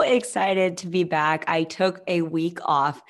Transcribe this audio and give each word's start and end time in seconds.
excited 0.00 0.78
to 0.78 0.86
be 0.86 1.04
back. 1.04 1.44
I 1.46 1.64
took 1.64 2.00
a 2.06 2.22
week 2.22 2.58
off. 2.64 3.02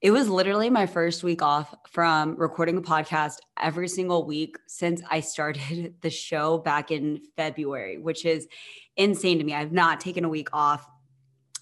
It 0.00 0.10
was 0.10 0.26
literally 0.26 0.70
my 0.70 0.86
first 0.86 1.22
week 1.22 1.42
off 1.42 1.74
from 1.86 2.36
recording 2.36 2.78
a 2.78 2.80
podcast 2.80 3.40
every 3.60 3.88
single 3.88 4.24
week 4.24 4.56
since 4.66 5.02
I 5.10 5.20
started 5.20 5.96
the 6.00 6.08
show 6.08 6.56
back 6.56 6.90
in 6.90 7.20
February, 7.36 7.98
which 7.98 8.24
is 8.24 8.48
insane 8.96 9.36
to 9.36 9.44
me. 9.44 9.52
I've 9.52 9.72
not 9.72 10.00
taken 10.00 10.24
a 10.24 10.30
week 10.30 10.48
off 10.54 10.88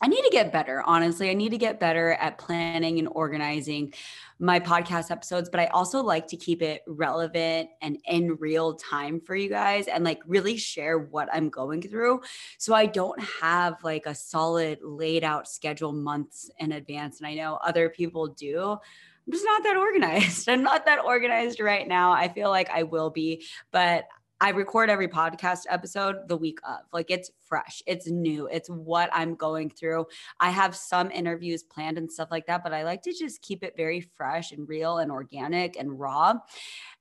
I 0.03 0.09
need 0.09 0.23
to 0.23 0.31
get 0.31 0.53
better, 0.53 0.83
honestly. 0.85 1.31
I 1.31 1.35
need 1.35 1.51
to 1.51 1.59
get 1.59 1.79
better 1.79 2.15
at 2.15 2.37
planning 2.37 2.99
and 2.99 3.09
organizing 3.13 3.95
my 4.41 4.59
podcast 4.59 5.13
episodes, 5.13 5.49
but 5.49 5.61
I 5.61 5.67
also 5.67 6.03
like 6.03 6.27
to 6.27 6.37
keep 6.37 6.61
it 6.61 6.83
relevant 6.89 7.71
and 7.81 7.97
in 8.07 8.35
real 8.41 8.75
time 8.75 9.21
for 9.21 9.37
you 9.37 9.49
guys 9.49 9.87
and 9.87 10.03
like 10.03 10.21
really 10.27 10.57
share 10.57 10.99
what 10.99 11.29
I'm 11.33 11.49
going 11.49 11.83
through. 11.83 12.23
So 12.59 12.75
I 12.75 12.87
don't 12.87 13.23
have 13.23 13.85
like 13.85 14.07
a 14.07 14.15
solid 14.15 14.81
laid 14.83 15.23
out 15.23 15.49
schedule 15.49 15.93
months 15.93 16.51
in 16.59 16.73
advance. 16.73 17.21
And 17.21 17.29
I 17.29 17.35
know 17.35 17.61
other 17.65 17.89
people 17.89 18.27
do. 18.27 18.73
I'm 18.73 19.33
just 19.33 19.45
not 19.45 19.63
that 19.63 19.77
organized. 19.77 20.49
I'm 20.49 20.65
not 20.65 20.85
that 20.87 21.05
organized 21.05 21.61
right 21.61 21.87
now. 21.87 22.11
I 22.11 22.27
feel 22.27 22.51
like 22.51 22.71
I 22.71 22.83
will 22.83 23.11
be, 23.11 23.45
but 23.71 24.09
I 24.43 24.49
record 24.49 24.91
every 24.91 25.07
podcast 25.07 25.67
episode 25.69 26.27
the 26.27 26.37
week 26.37 26.59
of. 26.69 26.81
Like 26.93 27.13
it's 27.13 27.31
fresh, 27.47 27.81
it's 27.87 28.09
new, 28.09 28.49
it's 28.49 28.69
what 28.69 29.09
I'm 29.13 29.37
going 29.37 29.71
through. 29.71 30.07
I 30.41 30.51
have 30.51 30.75
some 30.75 31.13
interviews 31.13 31.63
planned 31.63 31.97
and 31.97 32.11
stuff 32.11 32.27
like 32.33 32.47
that, 32.47 32.65
but 32.65 32.75
I 32.75 32.83
like 32.83 33.03
to 33.03 33.13
just 33.13 33.41
keep 33.41 33.63
it 33.63 33.77
very 33.77 34.01
fresh 34.01 34.51
and 34.51 34.69
real 34.69 34.99
and 34.99 35.13
organic 35.13 35.77
and 35.77 35.97
raw. 35.97 36.35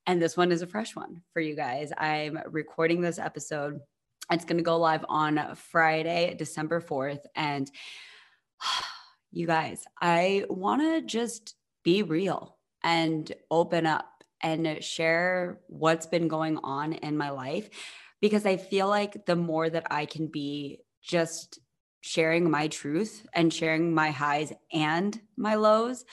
And 0.06 0.22
this 0.22 0.38
one 0.38 0.52
is 0.52 0.62
a 0.62 0.68
fresh 0.68 0.96
one 0.96 1.24
for 1.34 1.40
you 1.40 1.56
guys. 1.56 1.92
I'm 1.98 2.38
recording 2.46 3.02
this 3.02 3.18
episode. 3.18 3.80
It's 4.32 4.46
going 4.46 4.58
to 4.58 4.64
go 4.64 4.78
live 4.78 5.04
on 5.10 5.56
Friday, 5.56 6.36
December 6.38 6.80
4th. 6.80 7.24
And 7.36 7.72
you 9.32 9.48
guys, 9.48 9.84
I 10.00 10.46
want 10.48 10.84
to 10.84 11.02
just 11.02 11.56
be 11.84 12.04
real 12.04 12.60
and 12.84 13.32
open 13.50 13.88
up 13.88 14.11
and 14.42 14.84
share 14.84 15.60
what's 15.68 16.06
been 16.06 16.28
going 16.28 16.58
on 16.58 16.94
in 16.94 17.18
my 17.18 17.30
life 17.30 17.70
because 18.22 18.46
I 18.46 18.58
feel 18.58 18.88
like 18.88 19.26
the 19.26 19.36
more 19.36 19.70
that 19.70 19.88
I 19.92 20.06
can 20.06 20.28
be 20.28 20.80
just 21.02 21.60
sharing 22.02 22.50
my 22.50 22.68
truth 22.68 23.26
and 23.34 23.54
sharing 23.54 23.94
my 23.94 24.12
highs 24.12 24.54
and 24.72 25.20
my 25.38 25.56
lows, 25.56 26.06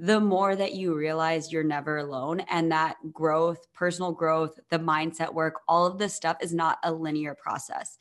the 0.00 0.20
more 0.20 0.54
that 0.54 0.74
you 0.74 0.94
realize 0.94 1.50
you're 1.50 1.64
never 1.64 1.98
alone 1.98 2.38
and 2.48 2.70
that 2.70 2.96
growth, 3.12 3.66
personal 3.74 4.12
growth, 4.12 4.58
the 4.70 4.78
mindset 4.78 5.34
work, 5.34 5.54
all 5.66 5.86
of 5.86 5.98
this 5.98 6.14
stuff 6.14 6.36
is 6.40 6.54
not 6.54 6.78
a 6.84 6.92
linear 6.92 7.34
process. 7.34 7.98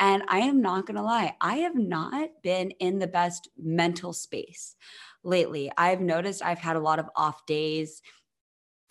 And 0.00 0.24
I 0.28 0.40
am 0.40 0.60
not 0.60 0.86
going 0.86 0.96
to 0.96 1.02
lie, 1.02 1.36
I 1.40 1.58
have 1.58 1.76
not 1.76 2.30
been 2.42 2.72
in 2.72 2.98
the 2.98 3.06
best 3.06 3.48
mental 3.56 4.12
space 4.12 4.74
lately. 5.22 5.70
I've 5.78 6.00
noticed 6.00 6.42
I've 6.42 6.58
had 6.58 6.74
a 6.74 6.80
lot 6.80 6.98
of 6.98 7.08
off 7.14 7.46
days 7.46 8.02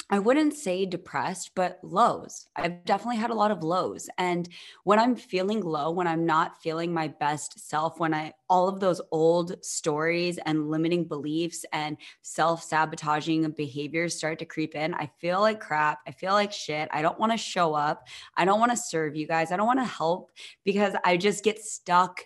I 0.07 0.19
wouldn't 0.19 0.53
say 0.53 0.85
depressed, 0.85 1.51
but 1.55 1.79
lows. 1.81 2.47
I've 2.55 2.85
definitely 2.85 3.17
had 3.17 3.31
a 3.31 3.35
lot 3.35 3.49
of 3.49 3.63
lows. 3.63 4.07
And 4.19 4.47
when 4.83 4.99
I'm 4.99 5.15
feeling 5.15 5.61
low, 5.61 5.89
when 5.89 6.05
I'm 6.05 6.27
not 6.27 6.61
feeling 6.61 6.93
my 6.93 7.07
best 7.07 7.67
self, 7.67 7.99
when 7.99 8.13
I 8.13 8.33
all 8.47 8.67
of 8.67 8.79
those 8.79 9.01
old 9.11 9.65
stories 9.65 10.37
and 10.45 10.69
limiting 10.69 11.05
beliefs 11.05 11.65
and 11.73 11.97
self-sabotaging 12.21 13.49
behaviors 13.51 14.15
start 14.15 14.37
to 14.39 14.45
creep 14.45 14.75
in, 14.75 14.93
I 14.93 15.09
feel 15.19 15.41
like 15.41 15.59
crap. 15.59 15.99
I 16.07 16.11
feel 16.11 16.33
like 16.33 16.51
shit. 16.51 16.87
I 16.91 17.01
don't 17.01 17.19
want 17.19 17.31
to 17.31 17.37
show 17.37 17.73
up. 17.73 18.07
I 18.37 18.45
don't 18.45 18.59
want 18.59 18.71
to 18.73 18.77
serve 18.77 19.15
you 19.15 19.25
guys. 19.25 19.51
I 19.51 19.57
don't 19.57 19.65
want 19.65 19.79
to 19.79 19.85
help 19.85 20.31
because 20.63 20.93
I 21.03 21.17
just 21.17 21.43
get 21.43 21.63
stuck 21.63 22.21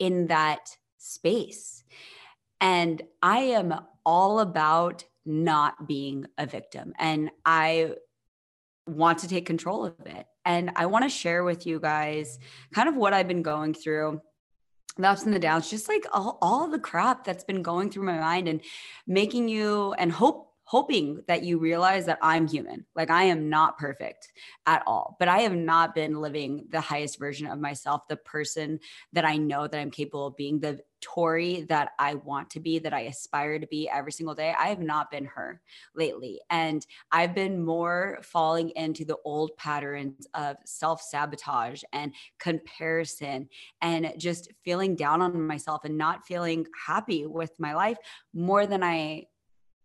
in 0.00 0.26
that 0.26 0.76
space. 0.98 1.84
And 2.60 3.00
I 3.22 3.38
am 3.38 3.72
all 4.04 4.40
about 4.40 5.04
not 5.24 5.86
being 5.86 6.26
a 6.38 6.46
victim. 6.46 6.92
And 6.98 7.30
I 7.44 7.94
want 8.86 9.18
to 9.18 9.28
take 9.28 9.46
control 9.46 9.84
of 9.84 9.94
it. 10.06 10.26
And 10.44 10.72
I 10.76 10.86
want 10.86 11.04
to 11.04 11.08
share 11.08 11.44
with 11.44 11.66
you 11.66 11.78
guys 11.78 12.38
kind 12.74 12.88
of 12.88 12.96
what 12.96 13.12
I've 13.12 13.28
been 13.28 13.42
going 13.42 13.74
through 13.74 14.20
the 14.96 15.08
ups 15.08 15.24
and 15.24 15.34
the 15.34 15.38
downs, 15.38 15.70
just 15.70 15.88
like 15.88 16.04
all, 16.12 16.38
all 16.42 16.68
the 16.68 16.78
crap 16.78 17.24
that's 17.24 17.44
been 17.44 17.62
going 17.62 17.90
through 17.90 18.04
my 18.04 18.18
mind 18.18 18.48
and 18.48 18.60
making 19.06 19.48
you 19.48 19.92
and 19.94 20.10
hope 20.10 20.49
hoping 20.70 21.20
that 21.26 21.42
you 21.42 21.58
realize 21.58 22.06
that 22.06 22.20
I'm 22.22 22.46
human. 22.46 22.86
Like 22.94 23.10
I 23.10 23.24
am 23.24 23.48
not 23.48 23.76
perfect 23.76 24.30
at 24.66 24.84
all, 24.86 25.16
but 25.18 25.26
I 25.26 25.40
have 25.40 25.56
not 25.56 25.96
been 25.96 26.20
living 26.20 26.68
the 26.70 26.80
highest 26.80 27.18
version 27.18 27.48
of 27.48 27.58
myself, 27.58 28.02
the 28.08 28.18
person 28.18 28.78
that 29.12 29.24
I 29.24 29.36
know 29.36 29.66
that 29.66 29.80
I'm 29.80 29.90
capable 29.90 30.28
of 30.28 30.36
being, 30.36 30.60
the 30.60 30.78
Tori 31.00 31.62
that 31.62 31.90
I 31.98 32.14
want 32.14 32.50
to 32.50 32.60
be, 32.60 32.78
that 32.78 32.92
I 32.92 33.00
aspire 33.00 33.58
to 33.58 33.66
be 33.66 33.88
every 33.88 34.12
single 34.12 34.36
day. 34.36 34.54
I 34.56 34.68
have 34.68 34.78
not 34.78 35.10
been 35.10 35.24
her 35.24 35.60
lately. 35.96 36.40
And 36.50 36.86
I've 37.10 37.34
been 37.34 37.64
more 37.64 38.20
falling 38.22 38.70
into 38.76 39.04
the 39.04 39.16
old 39.24 39.56
patterns 39.56 40.28
of 40.34 40.56
self 40.64 41.02
sabotage 41.02 41.82
and 41.92 42.14
comparison 42.38 43.48
and 43.82 44.12
just 44.18 44.52
feeling 44.64 44.94
down 44.94 45.20
on 45.20 45.48
myself 45.48 45.84
and 45.84 45.98
not 45.98 46.26
feeling 46.26 46.64
happy 46.86 47.26
with 47.26 47.50
my 47.58 47.74
life 47.74 47.98
more 48.32 48.68
than 48.68 48.84
I 48.84 49.24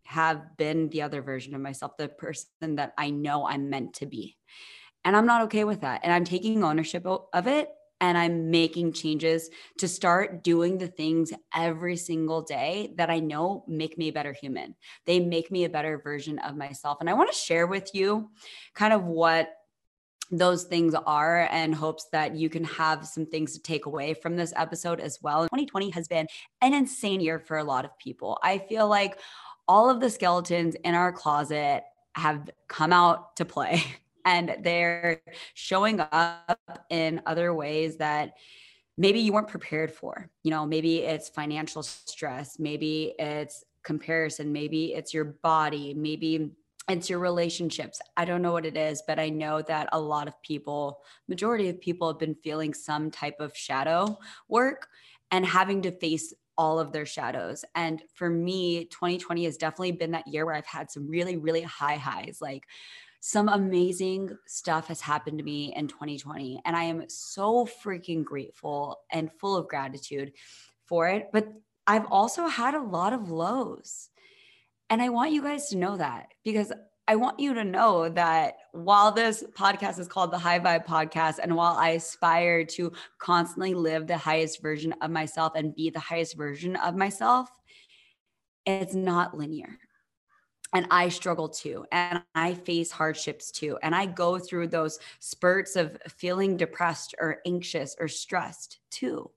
have 0.06 0.56
been 0.56 0.88
the 0.88 1.02
other 1.02 1.22
version 1.22 1.54
of 1.54 1.60
myself, 1.60 1.96
the 1.96 2.08
person 2.08 2.76
that 2.76 2.92
I 2.96 3.10
know 3.10 3.46
I'm 3.46 3.70
meant 3.70 3.94
to 3.94 4.06
be. 4.06 4.36
And 5.04 5.16
I'm 5.16 5.26
not 5.26 5.42
okay 5.42 5.64
with 5.64 5.82
that. 5.82 6.00
And 6.02 6.12
I'm 6.12 6.24
taking 6.24 6.64
ownership 6.64 7.06
of 7.06 7.46
it 7.46 7.68
and 8.00 8.18
I'm 8.18 8.50
making 8.50 8.92
changes 8.92 9.48
to 9.78 9.88
start 9.88 10.44
doing 10.44 10.78
the 10.78 10.88
things 10.88 11.32
every 11.54 11.96
single 11.96 12.42
day 12.42 12.92
that 12.96 13.10
I 13.10 13.20
know 13.20 13.64
make 13.66 13.96
me 13.96 14.08
a 14.08 14.12
better 14.12 14.32
human. 14.32 14.74
They 15.06 15.20
make 15.20 15.50
me 15.50 15.64
a 15.64 15.70
better 15.70 15.98
version 15.98 16.38
of 16.40 16.56
myself. 16.56 16.98
And 17.00 17.08
I 17.08 17.14
want 17.14 17.32
to 17.32 17.38
share 17.38 17.66
with 17.66 17.94
you 17.94 18.30
kind 18.74 18.92
of 18.92 19.04
what 19.04 19.50
those 20.30 20.64
things 20.64 20.94
are 20.94 21.48
and 21.50 21.74
hopes 21.74 22.06
that 22.10 22.34
you 22.34 22.50
can 22.50 22.64
have 22.64 23.06
some 23.06 23.26
things 23.26 23.52
to 23.52 23.62
take 23.62 23.86
away 23.86 24.12
from 24.12 24.36
this 24.36 24.52
episode 24.56 25.00
as 25.00 25.18
well. 25.22 25.44
2020 25.44 25.90
has 25.90 26.08
been 26.08 26.26
an 26.60 26.74
insane 26.74 27.20
year 27.20 27.38
for 27.38 27.58
a 27.58 27.64
lot 27.64 27.84
of 27.84 27.96
people. 27.98 28.38
I 28.42 28.58
feel 28.58 28.88
like 28.88 29.18
all 29.68 29.90
of 29.90 30.00
the 30.00 30.10
skeletons 30.10 30.74
in 30.84 30.94
our 30.94 31.12
closet 31.12 31.84
have 32.14 32.50
come 32.68 32.92
out 32.92 33.36
to 33.36 33.44
play 33.44 33.82
and 34.24 34.56
they're 34.62 35.20
showing 35.54 36.00
up 36.00 36.86
in 36.90 37.20
other 37.26 37.54
ways 37.54 37.96
that 37.98 38.34
maybe 38.98 39.20
you 39.20 39.32
weren't 39.32 39.48
prepared 39.48 39.92
for. 39.92 40.30
You 40.42 40.50
know, 40.50 40.66
maybe 40.66 40.98
it's 40.98 41.28
financial 41.28 41.82
stress, 41.82 42.58
maybe 42.58 43.14
it's 43.18 43.64
comparison, 43.82 44.52
maybe 44.52 44.94
it's 44.94 45.14
your 45.14 45.24
body, 45.24 45.94
maybe 45.94 46.50
it's 46.88 47.10
your 47.10 47.18
relationships. 47.18 48.00
I 48.16 48.24
don't 48.24 48.42
know 48.42 48.52
what 48.52 48.66
it 48.66 48.76
is, 48.76 49.02
but 49.06 49.18
I 49.18 49.28
know 49.28 49.60
that 49.62 49.88
a 49.92 50.00
lot 50.00 50.28
of 50.28 50.40
people, 50.42 51.00
majority 51.28 51.68
of 51.68 51.80
people 51.80 52.08
have 52.08 52.18
been 52.18 52.36
feeling 52.42 52.74
some 52.74 53.10
type 53.10 53.40
of 53.40 53.56
shadow 53.56 54.18
work 54.48 54.88
and 55.30 55.44
having 55.44 55.82
to 55.82 55.90
face 55.90 56.32
all 56.58 56.78
of 56.78 56.92
their 56.92 57.06
shadows. 57.06 57.64
And 57.74 58.02
for 58.14 58.28
me, 58.30 58.86
2020 58.86 59.44
has 59.44 59.56
definitely 59.56 59.92
been 59.92 60.12
that 60.12 60.26
year 60.26 60.46
where 60.46 60.54
I've 60.54 60.66
had 60.66 60.90
some 60.90 61.08
really, 61.08 61.36
really 61.36 61.62
high 61.62 61.96
highs. 61.96 62.38
Like 62.40 62.64
some 63.20 63.48
amazing 63.48 64.36
stuff 64.46 64.88
has 64.88 65.00
happened 65.00 65.38
to 65.38 65.44
me 65.44 65.74
in 65.74 65.88
2020. 65.88 66.62
And 66.64 66.76
I 66.76 66.84
am 66.84 67.08
so 67.08 67.66
freaking 67.66 68.24
grateful 68.24 69.00
and 69.10 69.32
full 69.32 69.56
of 69.56 69.68
gratitude 69.68 70.32
for 70.84 71.08
it. 71.08 71.30
But 71.32 71.48
I've 71.86 72.06
also 72.06 72.46
had 72.46 72.74
a 72.74 72.82
lot 72.82 73.12
of 73.12 73.30
lows. 73.30 74.10
And 74.90 75.02
I 75.02 75.08
want 75.08 75.32
you 75.32 75.42
guys 75.42 75.68
to 75.68 75.76
know 75.76 75.96
that 75.96 76.28
because 76.44 76.72
I 77.08 77.14
want 77.14 77.38
you 77.38 77.54
to 77.54 77.62
know 77.62 78.08
that 78.08 78.56
while 78.72 79.12
this 79.12 79.44
podcast 79.52 80.00
is 80.00 80.08
called 80.08 80.32
the 80.32 80.38
High 80.38 80.58
Vibe 80.58 80.86
Podcast, 80.86 81.38
and 81.40 81.54
while 81.54 81.74
I 81.74 81.90
aspire 81.90 82.64
to 82.64 82.92
constantly 83.18 83.74
live 83.74 84.08
the 84.08 84.18
highest 84.18 84.60
version 84.60 84.92
of 85.00 85.12
myself 85.12 85.52
and 85.54 85.74
be 85.74 85.90
the 85.90 86.00
highest 86.00 86.36
version 86.36 86.74
of 86.74 86.96
myself, 86.96 87.48
it's 88.64 88.94
not 88.94 89.36
linear. 89.36 89.78
And 90.74 90.88
I 90.90 91.08
struggle 91.08 91.48
too. 91.48 91.86
And 91.92 92.22
I 92.34 92.54
face 92.54 92.90
hardships 92.90 93.52
too. 93.52 93.78
And 93.82 93.94
I 93.94 94.06
go 94.06 94.38
through 94.40 94.68
those 94.68 94.98
spurts 95.20 95.76
of 95.76 95.96
feeling 96.08 96.56
depressed 96.56 97.14
or 97.20 97.38
anxious 97.46 97.94
or 98.00 98.08
stressed 98.08 98.80
too. 98.90 99.30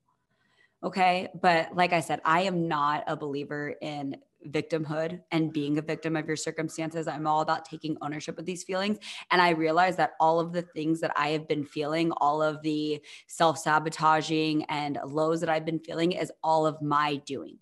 Okay. 0.83 1.27
But 1.39 1.75
like 1.75 1.93
I 1.93 1.99
said, 1.99 2.19
I 2.25 2.41
am 2.41 2.67
not 2.67 3.03
a 3.05 3.15
believer 3.15 3.75
in 3.79 4.17
victimhood 4.47 5.21
and 5.31 5.53
being 5.53 5.77
a 5.77 5.81
victim 5.81 6.15
of 6.15 6.27
your 6.27 6.35
circumstances. 6.35 7.07
I'm 7.07 7.27
all 7.27 7.41
about 7.41 7.65
taking 7.65 7.97
ownership 8.01 8.39
of 8.39 8.45
these 8.45 8.63
feelings. 8.63 8.97
And 9.31 9.41
I 9.41 9.49
realize 9.49 9.95
that 9.97 10.13
all 10.19 10.39
of 10.39 10.53
the 10.53 10.61
things 10.61 11.01
that 11.01 11.11
I 11.15 11.29
have 11.29 11.47
been 11.47 11.65
feeling, 11.65 12.11
all 12.17 12.41
of 12.41 12.61
the 12.61 13.01
self 13.27 13.57
sabotaging 13.57 14.65
and 14.65 14.97
lows 15.05 15.41
that 15.41 15.49
I've 15.49 15.65
been 15.65 15.79
feeling 15.79 16.13
is 16.13 16.31
all 16.43 16.65
of 16.65 16.81
my 16.81 17.17
doing. 17.25 17.57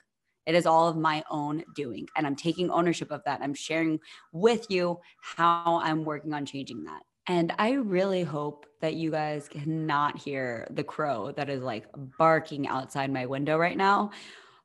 It 0.45 0.56
is 0.56 0.65
all 0.65 0.88
of 0.88 0.95
my 0.95 1.24
own 1.29 1.63
doing. 1.75 2.07
And 2.15 2.25
I'm 2.25 2.35
taking 2.35 2.69
ownership 2.69 3.12
of 3.12 3.21
that. 3.25 3.41
I'm 3.41 3.53
sharing 3.53 4.00
with 4.31 4.68
you 4.69 5.00
how 5.21 5.81
I'm 5.83 6.06
working 6.06 6.33
on 6.33 6.45
changing 6.45 6.85
that. 6.85 7.01
And 7.27 7.53
I 7.59 7.71
really 7.71 8.23
hope 8.23 8.65
that 8.80 8.94
you 8.94 9.12
guys 9.12 9.50
cannot 9.50 10.18
hear 10.18 10.65
the 10.71 10.83
crow 10.83 11.33
that 11.33 11.50
is 11.50 11.62
like 11.62 11.85
barking 12.18 12.68
outside 12.68 13.12
my 13.12 13.25
window 13.25 13.57
right 13.57 13.75
now. 13.75 14.12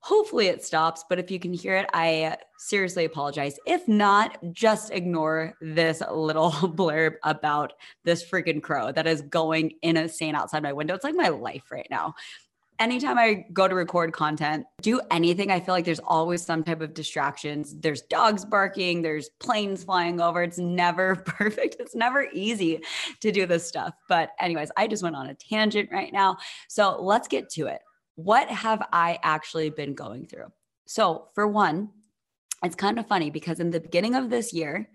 Hopefully 0.03 0.47
it 0.47 0.65
stops, 0.65 1.05
but 1.09 1.19
if 1.19 1.31
you 1.31 1.39
can 1.39 1.53
hear 1.53 1.77
it, 1.77 1.89
I 1.95 2.37
seriously 2.59 3.05
apologize. 3.05 3.59
If 3.67 3.87
not, 3.89 4.39
just 4.53 4.91
ignore 4.91 5.55
this 5.61 6.03
little 6.11 6.51
blurb 6.53 7.15
about 7.23 7.73
this 8.05 8.29
freaking 8.29 8.63
crow 8.63 8.93
that 8.93 9.07
is 9.07 9.23
going 9.23 9.73
insane 9.83 10.35
outside 10.35 10.63
my 10.63 10.73
window. 10.73 10.95
It's 10.95 11.05
like 11.05 11.15
my 11.15 11.29
life 11.29 11.71
right 11.71 11.87
now 11.91 12.15
anytime 12.83 13.17
I 13.17 13.47
go 13.53 13.69
to 13.69 13.75
record 13.75 14.13
content, 14.13 14.67
do 14.81 15.01
anything, 15.11 15.51
I 15.51 15.61
feel 15.61 15.73
like 15.73 15.85
there's 15.85 16.01
always 16.01 16.45
some 16.45 16.65
type 16.65 16.81
of 16.81 16.95
distractions. 16.95 17.77
There's 17.79 18.03
dogs 18.03 18.45
barking, 18.45 19.03
there's 19.03 19.31
planes 19.39 19.85
flying 19.85 20.21
over. 20.21 20.43
It's 20.43 20.59
never 20.59 21.17
perfect. 21.27 21.77
It's 21.79 21.95
never 21.95 22.27
easy 22.33 22.81
to 23.21 23.31
do 23.31 23.47
this 23.47 23.67
stuff. 23.67 23.95
But, 24.09 24.31
anyways, 24.41 24.71
I 24.77 24.89
just 24.89 25.03
went 25.03 25.17
on 25.17 25.29
a 25.29 25.35
tangent 25.35 25.91
right 25.93 26.13
now. 26.13 26.39
So 26.69 27.01
let's 27.01 27.29
get 27.29 27.49
to 27.51 27.69
it. 27.69 27.81
What 28.25 28.49
have 28.49 28.87
I 28.93 29.19
actually 29.23 29.71
been 29.71 29.95
going 29.95 30.27
through? 30.27 30.53
So, 30.87 31.29
for 31.35 31.47
one, 31.47 31.91
it's 32.63 32.77
kind 32.77 32.99
of 32.99 33.07
funny 33.07 33.31
because 33.31 33.61
in 33.61 33.71
the 33.71 33.81
beginning 33.81 34.15
of 34.15 34.31
this 34.31 34.53
year, 34.53 34.89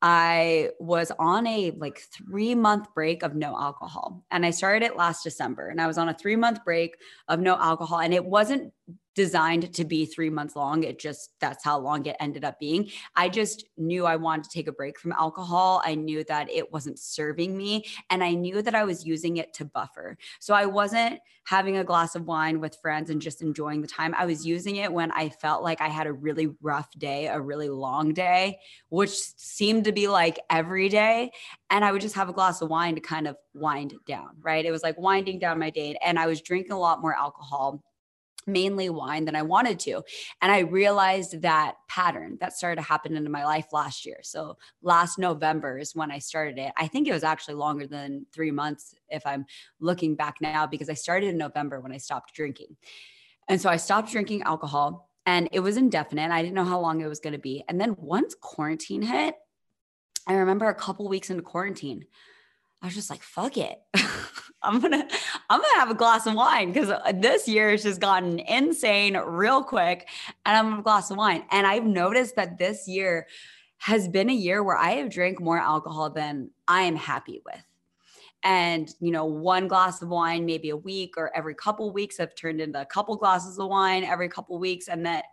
I 0.00 0.70
was 0.78 1.10
on 1.18 1.46
a 1.46 1.72
like 1.72 1.98
three 1.98 2.54
month 2.54 2.94
break 2.94 3.22
of 3.22 3.34
no 3.34 3.58
alcohol. 3.58 4.24
And 4.30 4.46
I 4.46 4.50
started 4.50 4.84
it 4.84 4.96
last 4.96 5.24
December. 5.24 5.68
And 5.68 5.80
I 5.80 5.86
was 5.86 5.98
on 5.98 6.08
a 6.08 6.14
three 6.14 6.36
month 6.36 6.64
break 6.64 6.96
of 7.26 7.40
no 7.40 7.56
alcohol. 7.56 7.98
And 7.98 8.14
it 8.14 8.24
wasn't 8.24 8.72
designed 9.18 9.74
to 9.74 9.84
be 9.84 10.06
three 10.06 10.30
months 10.30 10.54
long. 10.54 10.84
It 10.84 11.00
just, 11.00 11.32
that's 11.40 11.64
how 11.64 11.76
long 11.76 12.06
it 12.06 12.14
ended 12.20 12.44
up 12.44 12.60
being. 12.60 12.88
I 13.16 13.28
just 13.28 13.64
knew 13.76 14.06
I 14.06 14.14
wanted 14.14 14.44
to 14.44 14.50
take 14.50 14.68
a 14.68 14.72
break 14.72 14.96
from 14.96 15.10
alcohol. 15.10 15.82
I 15.84 15.96
knew 15.96 16.22
that 16.28 16.48
it 16.48 16.72
wasn't 16.72 17.00
serving 17.00 17.56
me. 17.56 17.84
And 18.10 18.22
I 18.22 18.34
knew 18.34 18.62
that 18.62 18.76
I 18.76 18.84
was 18.84 19.04
using 19.04 19.38
it 19.38 19.52
to 19.54 19.64
buffer. 19.64 20.16
So 20.38 20.54
I 20.54 20.66
wasn't 20.66 21.18
having 21.46 21.78
a 21.78 21.84
glass 21.84 22.14
of 22.14 22.26
wine 22.26 22.60
with 22.60 22.76
friends 22.80 23.10
and 23.10 23.20
just 23.20 23.42
enjoying 23.42 23.80
the 23.80 23.88
time. 23.88 24.14
I 24.16 24.24
was 24.24 24.46
using 24.46 24.76
it 24.76 24.92
when 24.92 25.10
I 25.10 25.30
felt 25.30 25.64
like 25.64 25.80
I 25.80 25.88
had 25.88 26.06
a 26.06 26.12
really 26.12 26.50
rough 26.62 26.90
day, 26.96 27.26
a 27.26 27.40
really 27.40 27.70
long 27.70 28.14
day, 28.14 28.60
which 28.90 29.10
seemed 29.10 29.84
to 29.86 29.92
be 29.92 30.06
like 30.06 30.38
every 30.48 30.88
day. 30.88 31.32
And 31.70 31.84
I 31.84 31.90
would 31.90 32.02
just 32.02 32.14
have 32.14 32.28
a 32.28 32.32
glass 32.32 32.62
of 32.62 32.68
wine 32.68 32.94
to 32.94 33.00
kind 33.00 33.26
of 33.26 33.36
wind 33.52 33.94
down, 34.06 34.36
right? 34.40 34.64
It 34.64 34.70
was 34.70 34.84
like 34.84 34.96
winding 34.96 35.40
down 35.40 35.58
my 35.58 35.70
day. 35.70 35.96
And 36.04 36.20
I 36.20 36.26
was 36.26 36.40
drinking 36.40 36.72
a 36.72 36.78
lot 36.78 37.00
more 37.02 37.16
alcohol 37.16 37.82
mainly 38.48 38.88
wine 38.88 39.24
than 39.24 39.36
I 39.36 39.42
wanted 39.42 39.78
to. 39.80 40.02
And 40.42 40.50
I 40.50 40.60
realized 40.60 41.42
that 41.42 41.76
pattern 41.88 42.38
that 42.40 42.54
started 42.54 42.76
to 42.76 42.88
happen 42.88 43.16
into 43.16 43.30
my 43.30 43.44
life 43.44 43.66
last 43.72 44.04
year. 44.04 44.18
So 44.22 44.56
last 44.82 45.18
November 45.18 45.78
is 45.78 45.94
when 45.94 46.10
I 46.10 46.18
started 46.18 46.58
it. 46.58 46.72
I 46.76 46.88
think 46.88 47.06
it 47.06 47.12
was 47.12 47.24
actually 47.24 47.54
longer 47.54 47.86
than 47.86 48.26
three 48.32 48.50
months 48.50 48.94
if 49.08 49.26
I'm 49.26 49.46
looking 49.80 50.16
back 50.16 50.36
now, 50.40 50.66
because 50.66 50.88
I 50.88 50.94
started 50.94 51.28
in 51.28 51.38
November 51.38 51.80
when 51.80 51.92
I 51.92 51.98
stopped 51.98 52.34
drinking. 52.34 52.76
And 53.48 53.60
so 53.60 53.70
I 53.70 53.76
stopped 53.76 54.10
drinking 54.10 54.42
alcohol 54.42 55.08
and 55.26 55.48
it 55.52 55.60
was 55.60 55.76
indefinite. 55.76 56.30
I 56.30 56.42
didn't 56.42 56.54
know 56.54 56.64
how 56.64 56.80
long 56.80 57.00
it 57.00 57.06
was 57.06 57.20
going 57.20 57.34
to 57.34 57.38
be. 57.38 57.64
And 57.68 57.80
then 57.80 57.96
once 57.98 58.34
quarantine 58.34 59.02
hit, 59.02 59.34
I 60.26 60.34
remember 60.34 60.68
a 60.68 60.74
couple 60.74 61.08
weeks 61.08 61.30
into 61.30 61.42
quarantine, 61.42 62.04
I 62.80 62.86
was 62.86 62.94
just 62.94 63.10
like, 63.10 63.22
fuck 63.22 63.56
it. 63.56 63.80
I'm 64.62 64.80
gonna 64.80 65.06
I'm 65.50 65.60
gonna 65.60 65.78
have 65.78 65.90
a 65.90 65.94
glass 65.94 66.26
of 66.26 66.34
wine 66.34 66.72
because 66.72 66.90
uh, 66.90 67.12
this 67.14 67.46
year 67.46 67.70
has 67.70 67.84
just 67.84 68.00
gotten 68.00 68.40
insane 68.40 69.16
real 69.16 69.62
quick, 69.62 70.08
and 70.44 70.56
I'm 70.56 70.80
a 70.80 70.82
glass 70.82 71.10
of 71.10 71.16
wine. 71.16 71.44
And 71.50 71.66
I've 71.66 71.84
noticed 71.84 72.36
that 72.36 72.58
this 72.58 72.88
year 72.88 73.28
has 73.78 74.08
been 74.08 74.30
a 74.30 74.34
year 74.34 74.62
where 74.62 74.76
I 74.76 74.92
have 74.92 75.10
drank 75.10 75.40
more 75.40 75.58
alcohol 75.58 76.10
than 76.10 76.50
I 76.66 76.82
am 76.82 76.96
happy 76.96 77.40
with. 77.46 77.62
And 78.42 78.92
you 79.00 79.12
know, 79.12 79.24
one 79.24 79.68
glass 79.68 80.02
of 80.02 80.08
wine 80.08 80.44
maybe 80.44 80.70
a 80.70 80.76
week 80.76 81.14
or 81.16 81.34
every 81.36 81.54
couple 81.54 81.92
weeks 81.92 82.18
have 82.18 82.34
turned 82.34 82.60
into 82.60 82.80
a 82.80 82.86
couple 82.86 83.14
glasses 83.16 83.58
of 83.58 83.68
wine 83.68 84.04
every 84.04 84.28
couple 84.28 84.58
weeks, 84.58 84.88
and 84.88 85.06
that 85.06 85.24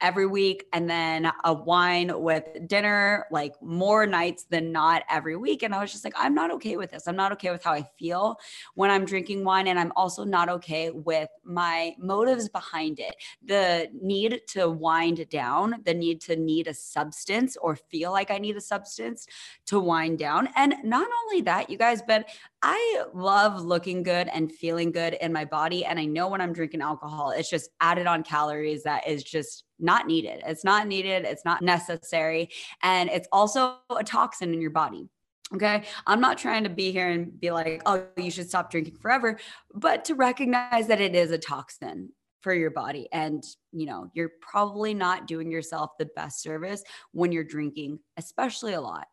every 0.00 0.26
week 0.26 0.66
and 0.72 0.88
then 0.88 1.30
a 1.44 1.52
wine 1.52 2.10
with 2.14 2.44
dinner 2.66 3.26
like 3.30 3.54
more 3.62 4.06
nights 4.06 4.44
than 4.50 4.72
not 4.72 5.02
every 5.10 5.36
week. 5.36 5.62
And 5.62 5.74
i 5.74 5.80
was 5.80 5.92
just 5.92 6.04
like 6.04 6.14
i'm 6.16 6.34
not 6.34 6.50
okay 6.52 6.76
with 6.76 6.90
this. 6.90 7.06
I'm 7.06 7.16
not 7.16 7.32
okay 7.32 7.50
with 7.50 7.64
how 7.64 7.72
i 7.72 7.84
feel 7.98 8.38
when 8.74 8.90
i'm 8.90 9.04
drinking 9.04 9.44
wine 9.44 9.68
and 9.68 9.78
i'm 9.78 9.92
also 9.96 10.24
not 10.24 10.48
okay 10.48 10.90
with 10.90 11.28
my 11.44 11.94
motives 11.98 12.48
behind 12.48 12.98
it. 13.00 13.14
The 13.44 13.88
need 14.00 14.40
to 14.48 14.68
wind 14.68 15.28
down 15.30 15.76
the 15.84 15.94
need 15.94 16.20
to 16.22 16.36
need 16.36 16.66
a 16.66 16.74
substance 16.74 17.56
or 17.56 17.76
feel 17.76 18.12
like 18.12 18.30
i 18.30 18.38
need 18.38 18.56
a 18.56 18.60
substance 18.60 19.26
to 19.66 19.80
wind 19.80 20.18
down. 20.18 20.48
And 20.56 20.74
not 20.84 21.08
only 21.24 21.42
that 21.42 21.70
you 21.70 21.78
guys 21.78 22.02
but 22.06 22.28
I 22.68 23.04
love 23.14 23.64
looking 23.64 24.02
good 24.02 24.26
and 24.26 24.50
feeling 24.50 24.90
good 24.90 25.14
in 25.20 25.32
my 25.32 25.44
body. 25.44 25.84
And 25.84 26.00
I 26.00 26.04
know 26.04 26.26
when 26.26 26.40
I'm 26.40 26.52
drinking 26.52 26.80
alcohol, 26.80 27.30
it's 27.30 27.48
just 27.48 27.70
added 27.80 28.08
on 28.08 28.24
calories 28.24 28.82
that 28.82 29.06
is 29.06 29.22
just 29.22 29.62
not 29.78 30.08
needed. 30.08 30.42
It's 30.44 30.64
not 30.64 30.88
needed. 30.88 31.24
It's 31.24 31.44
not 31.44 31.62
necessary. 31.62 32.50
And 32.82 33.08
it's 33.08 33.28
also 33.30 33.76
a 33.96 34.02
toxin 34.02 34.52
in 34.52 34.60
your 34.60 34.72
body. 34.72 35.08
Okay. 35.54 35.84
I'm 36.08 36.20
not 36.20 36.38
trying 36.38 36.64
to 36.64 36.68
be 36.68 36.90
here 36.90 37.08
and 37.08 37.38
be 37.38 37.52
like, 37.52 37.82
oh, 37.86 38.04
you 38.16 38.32
should 38.32 38.48
stop 38.48 38.68
drinking 38.68 38.96
forever, 38.96 39.38
but 39.72 40.04
to 40.06 40.16
recognize 40.16 40.88
that 40.88 41.00
it 41.00 41.14
is 41.14 41.30
a 41.30 41.38
toxin 41.38 42.08
for 42.40 42.52
your 42.52 42.72
body. 42.72 43.08
And, 43.12 43.44
you 43.70 43.86
know, 43.86 44.10
you're 44.12 44.32
probably 44.40 44.92
not 44.92 45.28
doing 45.28 45.52
yourself 45.52 45.92
the 46.00 46.08
best 46.16 46.42
service 46.42 46.82
when 47.12 47.30
you're 47.30 47.44
drinking, 47.44 48.00
especially 48.16 48.72
a 48.72 48.80
lot. 48.80 49.06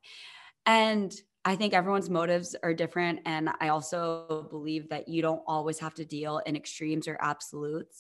And 0.65 1.13
I 1.45 1.55
think 1.55 1.73
everyone's 1.73 2.09
motives 2.09 2.55
are 2.63 2.73
different. 2.73 3.19
And 3.25 3.49
I 3.59 3.69
also 3.69 4.47
believe 4.49 4.89
that 4.89 5.07
you 5.07 5.21
don't 5.21 5.43
always 5.45 5.79
have 5.79 5.93
to 5.95 6.05
deal 6.05 6.39
in 6.45 6.55
extremes 6.55 7.07
or 7.07 7.17
absolutes. 7.21 7.99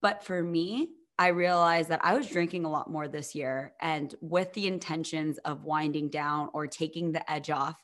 But 0.00 0.24
for 0.24 0.42
me, 0.42 0.90
I 1.18 1.28
realized 1.28 1.88
that 1.88 2.04
I 2.04 2.14
was 2.14 2.28
drinking 2.28 2.64
a 2.64 2.70
lot 2.70 2.90
more 2.90 3.08
this 3.08 3.34
year 3.34 3.74
and 3.80 4.14
with 4.20 4.52
the 4.52 4.68
intentions 4.68 5.38
of 5.38 5.64
winding 5.64 6.10
down 6.10 6.48
or 6.54 6.66
taking 6.66 7.12
the 7.12 7.28
edge 7.30 7.50
off 7.50 7.82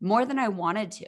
more 0.00 0.26
than 0.26 0.38
I 0.38 0.48
wanted 0.48 0.90
to 0.92 1.06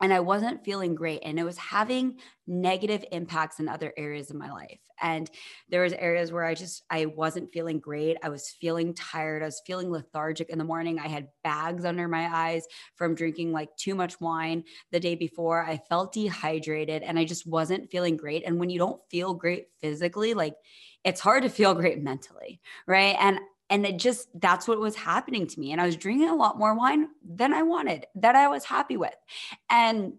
and 0.00 0.12
I 0.12 0.20
wasn't 0.20 0.64
feeling 0.64 0.94
great 0.94 1.20
and 1.24 1.38
it 1.38 1.44
was 1.44 1.58
having 1.58 2.18
negative 2.46 3.04
impacts 3.12 3.60
in 3.60 3.68
other 3.68 3.92
areas 3.96 4.30
of 4.30 4.36
my 4.36 4.50
life. 4.50 4.78
And 5.02 5.30
there 5.68 5.82
was 5.82 5.92
areas 5.94 6.30
where 6.30 6.44
I 6.44 6.54
just 6.54 6.82
I 6.90 7.06
wasn't 7.06 7.52
feeling 7.52 7.80
great. 7.80 8.16
I 8.22 8.28
was 8.28 8.50
feeling 8.60 8.92
tired. 8.94 9.42
I 9.42 9.46
was 9.46 9.62
feeling 9.66 9.90
lethargic 9.90 10.50
in 10.50 10.58
the 10.58 10.64
morning. 10.64 10.98
I 10.98 11.08
had 11.08 11.28
bags 11.42 11.84
under 11.84 12.06
my 12.08 12.28
eyes 12.32 12.66
from 12.96 13.14
drinking 13.14 13.52
like 13.52 13.74
too 13.76 13.94
much 13.94 14.20
wine 14.20 14.64
the 14.92 15.00
day 15.00 15.14
before. 15.14 15.64
I 15.64 15.78
felt 15.88 16.12
dehydrated 16.12 17.02
and 17.02 17.18
I 17.18 17.24
just 17.24 17.46
wasn't 17.46 17.90
feeling 17.90 18.16
great. 18.16 18.44
And 18.46 18.58
when 18.58 18.70
you 18.70 18.78
don't 18.78 19.00
feel 19.10 19.34
great 19.34 19.68
physically, 19.80 20.34
like 20.34 20.54
it's 21.04 21.20
hard 21.20 21.42
to 21.44 21.48
feel 21.48 21.74
great 21.74 22.02
mentally, 22.02 22.60
right? 22.86 23.16
And 23.18 23.40
and 23.70 23.86
it 23.86 23.96
just 23.96 24.28
that's 24.34 24.68
what 24.68 24.80
was 24.80 24.96
happening 24.96 25.46
to 25.46 25.60
me. 25.60 25.72
And 25.72 25.80
i 25.80 25.86
was 25.86 25.96
drinking 25.96 26.28
a 26.28 26.34
lot 26.34 26.58
more 26.58 26.74
wine 26.74 27.08
than 27.24 27.54
i 27.54 27.62
wanted 27.62 28.06
that 28.16 28.36
i 28.36 28.48
was 28.48 28.64
happy 28.64 28.96
with. 28.96 29.14
And 29.70 30.14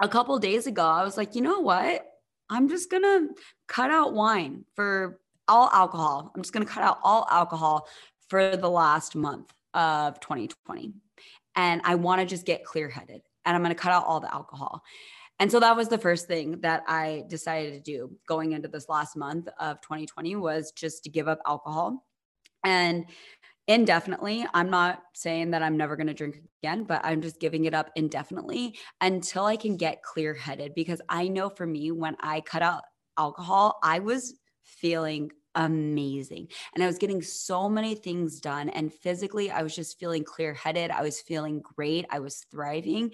a 0.00 0.08
couple 0.08 0.38
days 0.38 0.66
ago 0.66 0.84
i 0.84 1.04
was 1.04 1.16
like 1.16 1.34
you 1.34 1.42
know 1.42 1.60
what? 1.60 2.06
I'm 2.48 2.68
just 2.68 2.90
gonna 2.90 3.28
cut 3.66 3.90
out 3.90 4.14
wine 4.14 4.64
for 4.74 5.18
all 5.48 5.68
alcohol. 5.72 6.32
I'm 6.34 6.42
just 6.42 6.52
gonna 6.52 6.64
cut 6.64 6.84
out 6.84 6.98
all 7.02 7.26
alcohol 7.30 7.88
for 8.28 8.56
the 8.56 8.70
last 8.70 9.14
month 9.16 9.52
of 9.74 10.20
2020 10.20 10.92
and 11.56 11.80
i 11.84 11.96
want 11.96 12.20
to 12.20 12.26
just 12.26 12.46
get 12.46 12.64
clear 12.64 12.88
headed 12.88 13.22
and 13.44 13.56
i'm 13.56 13.62
gonna 13.62 13.74
cut 13.74 13.92
out 13.92 14.06
all 14.06 14.20
the 14.20 14.32
alcohol. 14.32 14.82
And 15.40 15.50
so 15.50 15.58
that 15.60 15.74
was 15.74 15.88
the 15.88 15.98
first 15.98 16.28
thing 16.28 16.60
that 16.60 16.84
I 16.86 17.24
decided 17.28 17.72
to 17.72 17.80
do 17.80 18.16
going 18.28 18.52
into 18.52 18.68
this 18.68 18.88
last 18.88 19.16
month 19.16 19.48
of 19.58 19.80
2020 19.80 20.36
was 20.36 20.70
just 20.70 21.02
to 21.04 21.10
give 21.10 21.26
up 21.26 21.40
alcohol 21.44 22.04
and 22.64 23.06
indefinitely, 23.66 24.46
I'm 24.52 24.70
not 24.70 25.02
saying 25.14 25.50
that 25.52 25.62
I'm 25.62 25.76
never 25.76 25.96
going 25.96 26.06
to 26.08 26.14
drink 26.14 26.40
again, 26.62 26.84
but 26.84 27.00
I'm 27.04 27.22
just 27.22 27.40
giving 27.40 27.64
it 27.64 27.74
up 27.74 27.90
indefinitely 27.96 28.76
until 29.00 29.44
I 29.44 29.56
can 29.56 29.76
get 29.76 30.02
clear 30.02 30.34
headed. 30.34 30.74
Because 30.74 31.00
I 31.08 31.28
know 31.28 31.48
for 31.48 31.66
me, 31.66 31.90
when 31.92 32.16
I 32.20 32.40
cut 32.40 32.62
out 32.62 32.82
alcohol, 33.16 33.78
I 33.82 34.00
was 34.00 34.34
feeling 34.64 35.30
amazing. 35.54 36.48
And 36.74 36.82
I 36.82 36.86
was 36.86 36.98
getting 36.98 37.22
so 37.22 37.68
many 37.68 37.94
things 37.94 38.40
done. 38.40 38.68
And 38.70 38.92
physically, 38.92 39.50
I 39.50 39.62
was 39.62 39.74
just 39.74 39.98
feeling 39.98 40.24
clear 40.24 40.52
headed. 40.52 40.90
I 40.90 41.02
was 41.02 41.20
feeling 41.20 41.62
great. 41.62 42.06
I 42.10 42.18
was 42.18 42.44
thriving. 42.50 43.12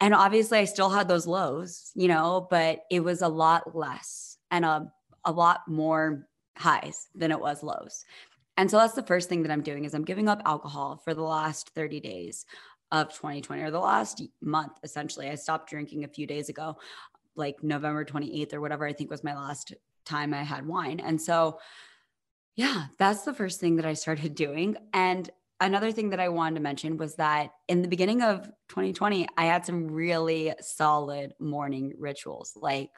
And 0.00 0.14
obviously, 0.14 0.58
I 0.58 0.64
still 0.64 0.90
had 0.90 1.08
those 1.08 1.26
lows, 1.26 1.90
you 1.94 2.08
know, 2.08 2.46
but 2.50 2.80
it 2.90 3.00
was 3.00 3.22
a 3.22 3.28
lot 3.28 3.74
less 3.74 4.36
and 4.50 4.64
a, 4.64 4.92
a 5.24 5.32
lot 5.32 5.60
more 5.68 6.26
highs 6.56 7.08
than 7.14 7.30
it 7.30 7.40
was 7.40 7.62
lows. 7.62 8.04
And 8.56 8.70
so 8.70 8.78
that's 8.78 8.94
the 8.94 9.02
first 9.02 9.28
thing 9.28 9.42
that 9.42 9.50
I'm 9.50 9.62
doing 9.62 9.84
is 9.84 9.94
I'm 9.94 10.04
giving 10.04 10.28
up 10.28 10.42
alcohol 10.44 11.00
for 11.04 11.14
the 11.14 11.22
last 11.22 11.70
30 11.70 12.00
days 12.00 12.44
of 12.90 13.08
2020 13.08 13.62
or 13.62 13.70
the 13.70 13.80
last 13.80 14.22
month 14.40 14.72
essentially. 14.82 15.28
I 15.28 15.34
stopped 15.36 15.70
drinking 15.70 16.04
a 16.04 16.08
few 16.08 16.26
days 16.26 16.48
ago, 16.48 16.76
like 17.34 17.62
November 17.62 18.04
28th 18.04 18.52
or 18.52 18.60
whatever 18.60 18.86
I 18.86 18.92
think 18.92 19.10
was 19.10 19.24
my 19.24 19.34
last 19.34 19.72
time 20.04 20.34
I 20.34 20.42
had 20.42 20.66
wine. 20.66 21.00
And 21.00 21.20
so 21.20 21.58
yeah, 22.54 22.86
that's 22.98 23.22
the 23.22 23.32
first 23.32 23.60
thing 23.60 23.76
that 23.76 23.86
I 23.86 23.94
started 23.94 24.34
doing 24.34 24.76
and 24.92 25.30
another 25.62 25.92
thing 25.92 26.10
that 26.10 26.20
I 26.20 26.28
wanted 26.28 26.56
to 26.56 26.60
mention 26.60 26.96
was 26.96 27.14
that 27.16 27.52
in 27.68 27.82
the 27.82 27.88
beginning 27.88 28.20
of 28.22 28.46
2020, 28.68 29.28
I 29.36 29.44
had 29.44 29.64
some 29.64 29.90
really 29.90 30.52
solid 30.60 31.34
morning 31.38 31.94
rituals. 31.98 32.52
Like 32.56 32.90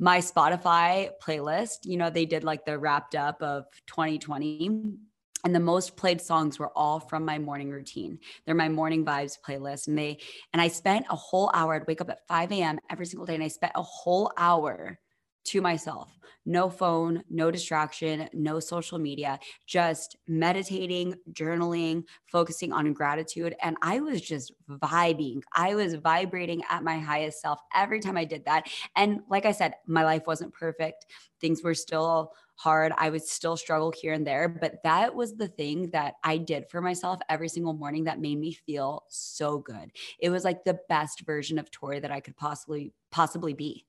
my 0.00 0.18
Spotify 0.18 1.10
playlist, 1.22 1.80
you 1.84 1.98
know, 1.98 2.08
they 2.08 2.24
did 2.24 2.42
like 2.42 2.64
the 2.64 2.78
wrapped 2.78 3.14
up 3.14 3.40
of 3.42 3.66
2020 3.86 4.96
and 5.44 5.54
the 5.54 5.60
most 5.60 5.96
played 5.96 6.20
songs 6.20 6.58
were 6.58 6.70
all 6.76 7.00
from 7.00 7.24
my 7.24 7.38
morning 7.38 7.70
routine. 7.70 8.18
They're 8.44 8.54
my 8.54 8.70
morning 8.70 9.04
vibes 9.04 9.36
playlist 9.46 9.88
and 9.88 9.98
they 9.98 10.18
and 10.52 10.60
i 10.60 10.68
spent 10.68 11.06
a 11.10 11.16
whole 11.16 11.50
hour 11.54 11.74
i'd 11.74 11.86
wake 11.86 12.00
up 12.00 12.10
at 12.10 12.26
5 12.28 12.52
a.m 12.52 12.78
every 12.90 13.06
single 13.06 13.26
day 13.26 13.34
and 13.34 13.44
i 13.44 13.48
spent 13.48 13.72
a 13.74 13.82
whole 13.82 14.32
hour 14.36 14.98
to 15.44 15.60
myself 15.60 16.16
no 16.46 16.70
phone, 16.70 17.22
no 17.28 17.50
distraction, 17.50 18.28
no 18.32 18.60
social 18.60 18.98
media, 18.98 19.38
just 19.66 20.16
meditating, 20.26 21.14
journaling, 21.32 22.04
focusing 22.26 22.72
on 22.72 22.92
gratitude. 22.92 23.54
And 23.62 23.76
I 23.82 24.00
was 24.00 24.20
just 24.20 24.52
vibing. 24.68 25.42
I 25.54 25.74
was 25.74 25.94
vibrating 25.94 26.62
at 26.70 26.82
my 26.82 26.98
highest 26.98 27.40
self 27.40 27.60
every 27.74 28.00
time 28.00 28.16
I 28.16 28.24
did 28.24 28.44
that. 28.46 28.68
And 28.96 29.20
like 29.28 29.46
I 29.46 29.52
said, 29.52 29.74
my 29.86 30.04
life 30.04 30.26
wasn't 30.26 30.54
perfect. 30.54 31.06
Things 31.40 31.62
were 31.62 31.74
still 31.74 32.32
hard. 32.56 32.92
I 32.98 33.08
would 33.08 33.22
still 33.22 33.56
struggle 33.56 33.90
here 33.90 34.12
and 34.12 34.26
there, 34.26 34.46
but 34.46 34.82
that 34.84 35.14
was 35.14 35.34
the 35.34 35.48
thing 35.48 35.90
that 35.90 36.14
I 36.24 36.36
did 36.36 36.68
for 36.68 36.82
myself 36.82 37.18
every 37.30 37.48
single 37.48 37.72
morning 37.72 38.04
that 38.04 38.20
made 38.20 38.38
me 38.38 38.52
feel 38.52 39.04
so 39.08 39.58
good. 39.58 39.92
It 40.18 40.28
was 40.28 40.44
like 40.44 40.64
the 40.64 40.78
best 40.88 41.20
version 41.20 41.58
of 41.58 41.70
Tori 41.70 42.00
that 42.00 42.10
I 42.10 42.20
could 42.20 42.36
possibly 42.36 42.92
possibly 43.10 43.54
be. 43.54 43.86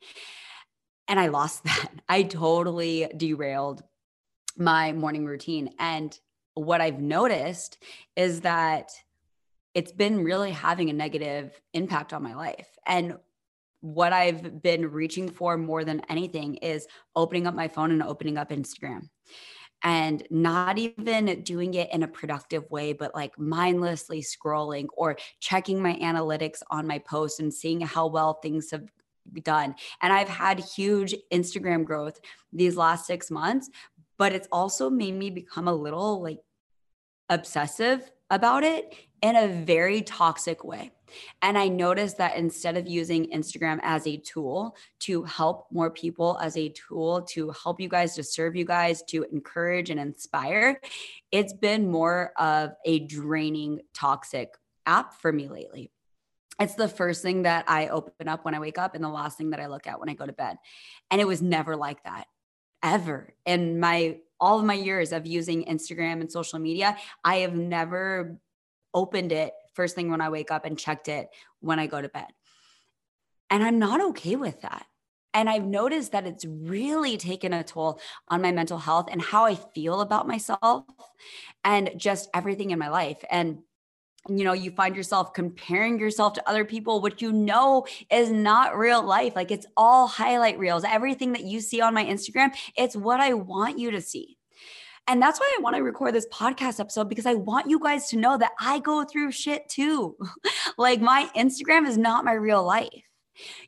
And 1.08 1.20
I 1.20 1.27
lost 1.27 1.63
that. 1.65 1.89
I 2.08 2.24
totally 2.24 3.08
derailed 3.15 3.84
my 4.58 4.91
morning 4.91 5.25
routine. 5.25 5.74
And 5.79 6.17
what 6.53 6.81
I've 6.81 7.00
noticed 7.00 7.81
is 8.15 8.41
that 8.41 8.91
it's 9.74 9.93
been 9.93 10.24
really 10.24 10.51
having 10.51 10.89
a 10.89 10.93
negative 10.93 11.60
impact 11.74 12.12
on 12.12 12.22
my 12.22 12.36
life. 12.36 12.67
And 12.86 13.17
what 13.79 14.13
I've 14.13 14.62
been 14.62 14.91
reaching 14.91 15.29
for 15.29 15.58
more 15.58 15.84
than 15.84 16.01
anything 16.10 16.55
is 16.55 16.88
opening 17.15 17.48
up 17.48 17.55
my 17.55 17.67
phone 17.67 17.91
and 17.91 18.03
opening 18.03 18.38
up 18.38 18.50
Instagram 18.50 19.10
and 19.84 20.24
not 20.29 20.77
even 20.77 21.41
doing 21.43 21.74
it 21.74 21.91
in 21.91 22.03
a 22.03 22.08
productive 22.08 22.70
way, 22.70 22.93
but 22.93 23.15
like 23.15 23.38
mindlessly 23.39 24.22
scrolling 24.22 24.88
or 24.96 25.17
checking 25.39 25.81
my 25.81 25.96
analytics 25.96 26.62
on 26.70 26.86
my 26.86 27.00
posts 27.00 27.39
and 27.39 27.53
seeing 27.53 27.81
how 27.81 28.08
well 28.08 28.36
things 28.36 28.70
have 28.72 28.88
done. 29.43 29.75
And 30.01 30.11
I've 30.11 30.29
had 30.29 30.59
huge 30.59 31.15
Instagram 31.31 31.85
growth 31.85 32.19
these 32.51 32.75
last 32.75 33.05
six 33.05 33.31
months, 33.31 33.69
but 34.17 34.33
it's 34.33 34.47
also 34.51 34.89
made 34.89 35.15
me 35.15 35.29
become 35.29 35.67
a 35.67 35.73
little 35.73 36.21
like 36.21 36.39
obsessive 37.29 38.11
about 38.29 38.63
it 38.63 38.93
in 39.21 39.35
a 39.35 39.47
very 39.47 40.01
toxic 40.01 40.63
way. 40.63 40.91
And 41.41 41.57
I 41.57 41.67
noticed 41.67 42.17
that 42.17 42.37
instead 42.37 42.77
of 42.77 42.87
using 42.87 43.29
Instagram 43.31 43.79
as 43.83 44.07
a 44.07 44.17
tool 44.17 44.75
to 45.01 45.23
help 45.23 45.67
more 45.71 45.91
people, 45.91 46.39
as 46.41 46.55
a 46.55 46.69
tool 46.69 47.21
to 47.31 47.53
help 47.63 47.81
you 47.81 47.89
guys, 47.89 48.15
to 48.15 48.23
serve 48.23 48.55
you 48.55 48.65
guys, 48.65 49.03
to 49.09 49.25
encourage 49.31 49.89
and 49.89 49.99
inspire, 49.99 50.79
it's 51.31 51.53
been 51.53 51.91
more 51.91 52.31
of 52.37 52.71
a 52.85 52.99
draining, 52.99 53.81
toxic 53.93 54.55
app 54.85 55.13
for 55.13 55.31
me 55.31 55.47
lately 55.47 55.91
it's 56.60 56.75
the 56.75 56.88
first 56.88 57.22
thing 57.22 57.43
that 57.43 57.65
I 57.67 57.88
open 57.88 58.27
up 58.27 58.46
when 58.46 58.53
I 58.53 58.60
wake 58.60 58.77
up 58.77 58.96
and 58.96 59.03
the 59.03 59.10
last 59.10 59.38
thing 59.38 59.51
that 59.51 59.60
I 59.60 59.67
look 59.67 59.88
at 59.88 60.00
when 60.00 60.10
I 60.10 60.13
go 60.13 60.25
to 60.25 60.34
bed. 60.34 60.58
And 61.10 61.20
it 61.20 61.27
was 61.27 61.41
never 61.41 61.75
like 61.75 62.03
that 62.03 62.27
ever. 62.84 63.34
In 63.46 63.79
my 63.79 64.17
all 64.39 64.60
of 64.60 64.65
my 64.65 64.74
years 64.74 65.12
of 65.12 65.27
using 65.27 65.65
Instagram 65.65 66.20
and 66.20 66.31
social 66.31 66.60
media, 66.60 66.98
I 67.24 67.38
have 67.38 67.55
never 67.55 68.39
opened 68.93 69.31
it 69.31 69.53
first 69.74 69.96
thing 69.96 70.10
when 70.10 70.22
I 70.22 70.29
wake 70.29 70.51
up 70.51 70.65
and 70.65 70.77
checked 70.77 71.08
it 71.08 71.29
when 71.60 71.79
I 71.79 71.88
go 71.88 72.01
to 72.01 72.10
bed. 72.10 72.27
And 73.50 73.63
I'm 73.63 73.79
not 73.79 74.01
okay 74.10 74.36
with 74.36 74.62
that. 74.62 74.86
And 75.34 75.50
I've 75.50 75.63
noticed 75.63 76.12
that 76.12 76.27
it's 76.27 76.43
really 76.46 77.17
taken 77.17 77.53
a 77.53 77.63
toll 77.63 78.01
on 78.27 78.41
my 78.41 78.51
mental 78.51 78.77
health 78.77 79.08
and 79.10 79.22
how 79.22 79.46
I 79.46 79.55
feel 79.55 80.01
about 80.01 80.27
myself 80.27 80.84
and 81.63 81.91
just 81.96 82.29
everything 82.34 82.72
in 82.72 82.79
my 82.79 82.89
life. 82.89 83.24
And 83.29 83.60
you 84.29 84.43
know, 84.43 84.53
you 84.53 84.71
find 84.71 84.95
yourself 84.95 85.33
comparing 85.33 85.99
yourself 85.99 86.33
to 86.33 86.49
other 86.49 86.63
people, 86.63 87.01
which 87.01 87.21
you 87.21 87.31
know 87.31 87.85
is 88.11 88.31
not 88.31 88.77
real 88.77 89.01
life. 89.03 89.35
Like 89.35 89.51
it's 89.51 89.65
all 89.75 90.07
highlight 90.07 90.59
reels. 90.59 90.83
Everything 90.83 91.31
that 91.33 91.43
you 91.43 91.59
see 91.59 91.81
on 91.81 91.93
my 91.93 92.05
Instagram, 92.05 92.51
it's 92.77 92.95
what 92.95 93.19
I 93.19 93.33
want 93.33 93.79
you 93.79 93.91
to 93.91 94.01
see. 94.01 94.37
And 95.07 95.21
that's 95.21 95.39
why 95.39 95.51
I 95.57 95.61
want 95.61 95.75
to 95.75 95.81
record 95.81 96.13
this 96.13 96.27
podcast 96.31 96.79
episode 96.79 97.09
because 97.09 97.25
I 97.25 97.33
want 97.33 97.69
you 97.69 97.79
guys 97.79 98.07
to 98.09 98.17
know 98.17 98.37
that 98.37 98.51
I 98.59 98.79
go 98.79 99.03
through 99.03 99.31
shit 99.31 99.67
too. 99.67 100.15
like 100.77 101.01
my 101.01 101.27
Instagram 101.35 101.87
is 101.87 101.97
not 101.97 102.23
my 102.23 102.33
real 102.33 102.63
life. 102.63 102.89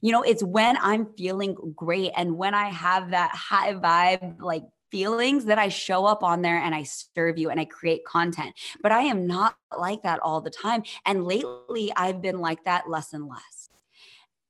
You 0.01 0.11
know, 0.11 0.21
it's 0.21 0.43
when 0.43 0.77
I'm 0.77 1.07
feeling 1.17 1.55
great 1.75 2.11
and 2.15 2.37
when 2.37 2.53
I 2.53 2.69
have 2.69 3.11
that 3.11 3.31
high 3.33 3.73
vibe, 3.73 4.41
like 4.41 4.63
feelings 4.93 5.45
that 5.45 5.57
I 5.57 5.69
show 5.69 6.05
up 6.05 6.21
on 6.21 6.43
there 6.43 6.59
and 6.59 6.75
I 6.75 6.83
serve 6.83 7.39
you 7.39 7.49
and 7.49 7.59
I 7.59 7.65
create 7.65 8.05
content. 8.05 8.53
But 8.83 8.91
I 8.91 9.01
am 9.01 9.25
not 9.25 9.57
like 9.75 10.03
that 10.03 10.19
all 10.19 10.39
the 10.39 10.51
time. 10.51 10.83
And 11.07 11.25
lately, 11.25 11.91
I've 11.97 12.21
been 12.21 12.39
like 12.39 12.63
that 12.65 12.87
less 12.87 13.11
and 13.11 13.27
less. 13.27 13.69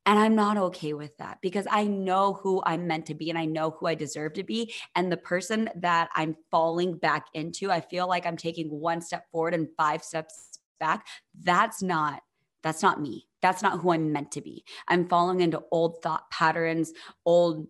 And 0.05 0.19
I'm 0.19 0.35
not 0.35 0.57
okay 0.57 0.91
with 0.91 1.15
that 1.17 1.37
because 1.41 1.65
I 1.71 1.85
know 1.85 2.33
who 2.33 2.61
I'm 2.65 2.87
meant 2.87 3.05
to 3.05 3.13
be 3.13 3.29
and 3.29 3.39
I 3.39 3.45
know 3.45 3.71
who 3.71 3.87
I 3.87 3.95
deserve 3.95 4.33
to 4.33 4.43
be. 4.43 4.73
And 4.95 5.09
the 5.09 5.15
person 5.15 5.69
that 5.77 6.09
I'm 6.13 6.35
falling 6.51 6.97
back 6.97 7.27
into, 7.33 7.71
I 7.71 7.79
feel 7.79 8.05
like 8.05 8.25
I'm 8.25 8.35
taking 8.35 8.69
one 8.69 8.99
step 8.99 9.31
forward 9.31 9.53
and 9.53 9.69
five 9.77 10.03
steps 10.03 10.59
back. 10.77 11.07
That's 11.41 11.81
not. 11.81 12.21
That's 12.63 12.83
not 12.83 12.99
me. 12.99 13.27
That's 13.41 13.61
not 13.61 13.79
who 13.79 13.93
I'm 13.93 14.11
meant 14.11 14.33
to 14.33 14.41
be. 14.41 14.65
I'm 14.89 15.07
falling 15.07 15.39
into 15.39 15.63
old 15.71 16.01
thought 16.01 16.29
patterns, 16.29 16.91
old 17.25 17.67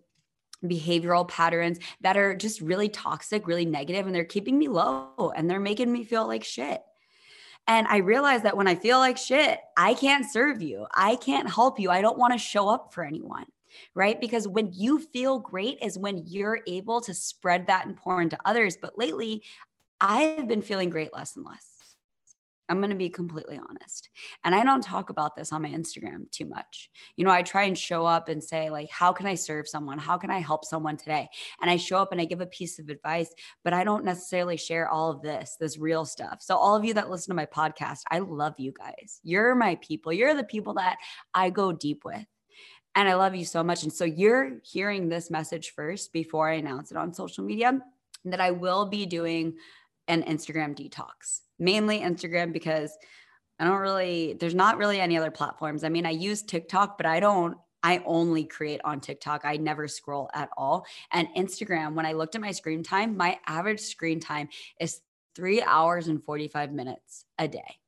behavioral 0.70 1.28
patterns 1.28 1.78
that 2.00 2.16
are 2.16 2.34
just 2.34 2.60
really 2.60 2.88
toxic, 2.88 3.46
really 3.46 3.64
negative, 3.64 4.06
and 4.06 4.14
they're 4.14 4.24
keeping 4.24 4.58
me 4.58 4.68
low 4.68 5.32
and 5.36 5.48
they're 5.50 5.60
making 5.60 5.92
me 5.92 6.04
feel 6.04 6.26
like 6.26 6.44
shit. 6.44 6.82
And 7.66 7.86
I 7.88 7.98
realize 7.98 8.42
that 8.42 8.56
when 8.56 8.68
I 8.68 8.74
feel 8.74 8.98
like 8.98 9.16
shit, 9.16 9.58
I 9.76 9.94
can't 9.94 10.30
serve 10.30 10.60
you. 10.60 10.86
I 10.94 11.16
can't 11.16 11.50
help 11.50 11.80
you. 11.80 11.90
I 11.90 12.02
don't 12.02 12.18
want 12.18 12.32
to 12.34 12.38
show 12.38 12.68
up 12.68 12.92
for 12.92 13.04
anyone. 13.04 13.46
Right. 13.94 14.20
Because 14.20 14.46
when 14.46 14.70
you 14.72 15.00
feel 15.00 15.38
great 15.40 15.78
is 15.82 15.98
when 15.98 16.22
you're 16.26 16.60
able 16.66 17.00
to 17.02 17.14
spread 17.14 17.66
that 17.66 17.86
and 17.86 17.96
pour 17.96 18.22
into 18.22 18.38
others. 18.44 18.76
But 18.80 18.98
lately, 18.98 19.42
I've 20.00 20.46
been 20.46 20.62
feeling 20.62 20.90
great 20.90 21.12
less 21.12 21.34
and 21.34 21.44
less. 21.44 21.73
I'm 22.68 22.78
going 22.78 22.90
to 22.90 22.96
be 22.96 23.10
completely 23.10 23.58
honest. 23.58 24.08
And 24.42 24.54
I 24.54 24.64
don't 24.64 24.82
talk 24.82 25.10
about 25.10 25.36
this 25.36 25.52
on 25.52 25.62
my 25.62 25.68
Instagram 25.68 26.30
too 26.30 26.46
much. 26.46 26.90
You 27.16 27.24
know, 27.24 27.30
I 27.30 27.42
try 27.42 27.64
and 27.64 27.76
show 27.76 28.06
up 28.06 28.28
and 28.28 28.42
say, 28.42 28.70
like, 28.70 28.90
how 28.90 29.12
can 29.12 29.26
I 29.26 29.34
serve 29.34 29.68
someone? 29.68 29.98
How 29.98 30.16
can 30.16 30.30
I 30.30 30.38
help 30.38 30.64
someone 30.64 30.96
today? 30.96 31.28
And 31.60 31.70
I 31.70 31.76
show 31.76 31.98
up 31.98 32.12
and 32.12 32.20
I 32.20 32.24
give 32.24 32.40
a 32.40 32.46
piece 32.46 32.78
of 32.78 32.88
advice, 32.88 33.32
but 33.64 33.74
I 33.74 33.84
don't 33.84 34.04
necessarily 34.04 34.56
share 34.56 34.88
all 34.88 35.10
of 35.10 35.20
this, 35.20 35.56
this 35.60 35.78
real 35.78 36.06
stuff. 36.06 36.38
So, 36.40 36.56
all 36.56 36.74
of 36.74 36.84
you 36.84 36.94
that 36.94 37.10
listen 37.10 37.30
to 37.30 37.36
my 37.36 37.46
podcast, 37.46 38.00
I 38.10 38.20
love 38.20 38.54
you 38.58 38.72
guys. 38.72 39.20
You're 39.22 39.54
my 39.54 39.76
people. 39.76 40.12
You're 40.12 40.34
the 40.34 40.44
people 40.44 40.74
that 40.74 40.96
I 41.34 41.50
go 41.50 41.72
deep 41.72 42.04
with. 42.04 42.24
And 42.96 43.08
I 43.08 43.14
love 43.14 43.34
you 43.34 43.44
so 43.44 43.62
much. 43.62 43.82
And 43.82 43.92
so, 43.92 44.04
you're 44.04 44.60
hearing 44.62 45.08
this 45.08 45.30
message 45.30 45.72
first 45.76 46.12
before 46.14 46.48
I 46.48 46.54
announce 46.54 46.90
it 46.90 46.96
on 46.96 47.12
social 47.12 47.44
media 47.44 47.78
that 48.24 48.40
I 48.40 48.52
will 48.52 48.86
be 48.86 49.04
doing 49.04 49.56
an 50.08 50.22
Instagram 50.22 50.74
detox 50.74 51.40
mainly 51.58 52.00
Instagram 52.00 52.52
because 52.52 52.96
I 53.58 53.64
don't 53.64 53.78
really, 53.78 54.36
there's 54.38 54.54
not 54.54 54.78
really 54.78 55.00
any 55.00 55.16
other 55.16 55.30
platforms. 55.30 55.84
I 55.84 55.88
mean, 55.88 56.06
I 56.06 56.10
use 56.10 56.42
TikTok, 56.42 56.96
but 56.96 57.06
I 57.06 57.20
don't, 57.20 57.56
I 57.82 58.02
only 58.06 58.44
create 58.44 58.80
on 58.84 59.00
TikTok. 59.00 59.42
I 59.44 59.56
never 59.58 59.86
scroll 59.88 60.30
at 60.34 60.48
all. 60.56 60.86
And 61.12 61.28
Instagram, 61.36 61.94
when 61.94 62.06
I 62.06 62.12
looked 62.12 62.34
at 62.34 62.40
my 62.40 62.50
screen 62.50 62.82
time, 62.82 63.16
my 63.16 63.38
average 63.46 63.80
screen 63.80 64.20
time 64.20 64.48
is 64.80 65.00
three 65.36 65.62
hours 65.62 66.08
and 66.08 66.24
45 66.24 66.72
minutes 66.72 67.26
a 67.38 67.46
day. 67.46 67.78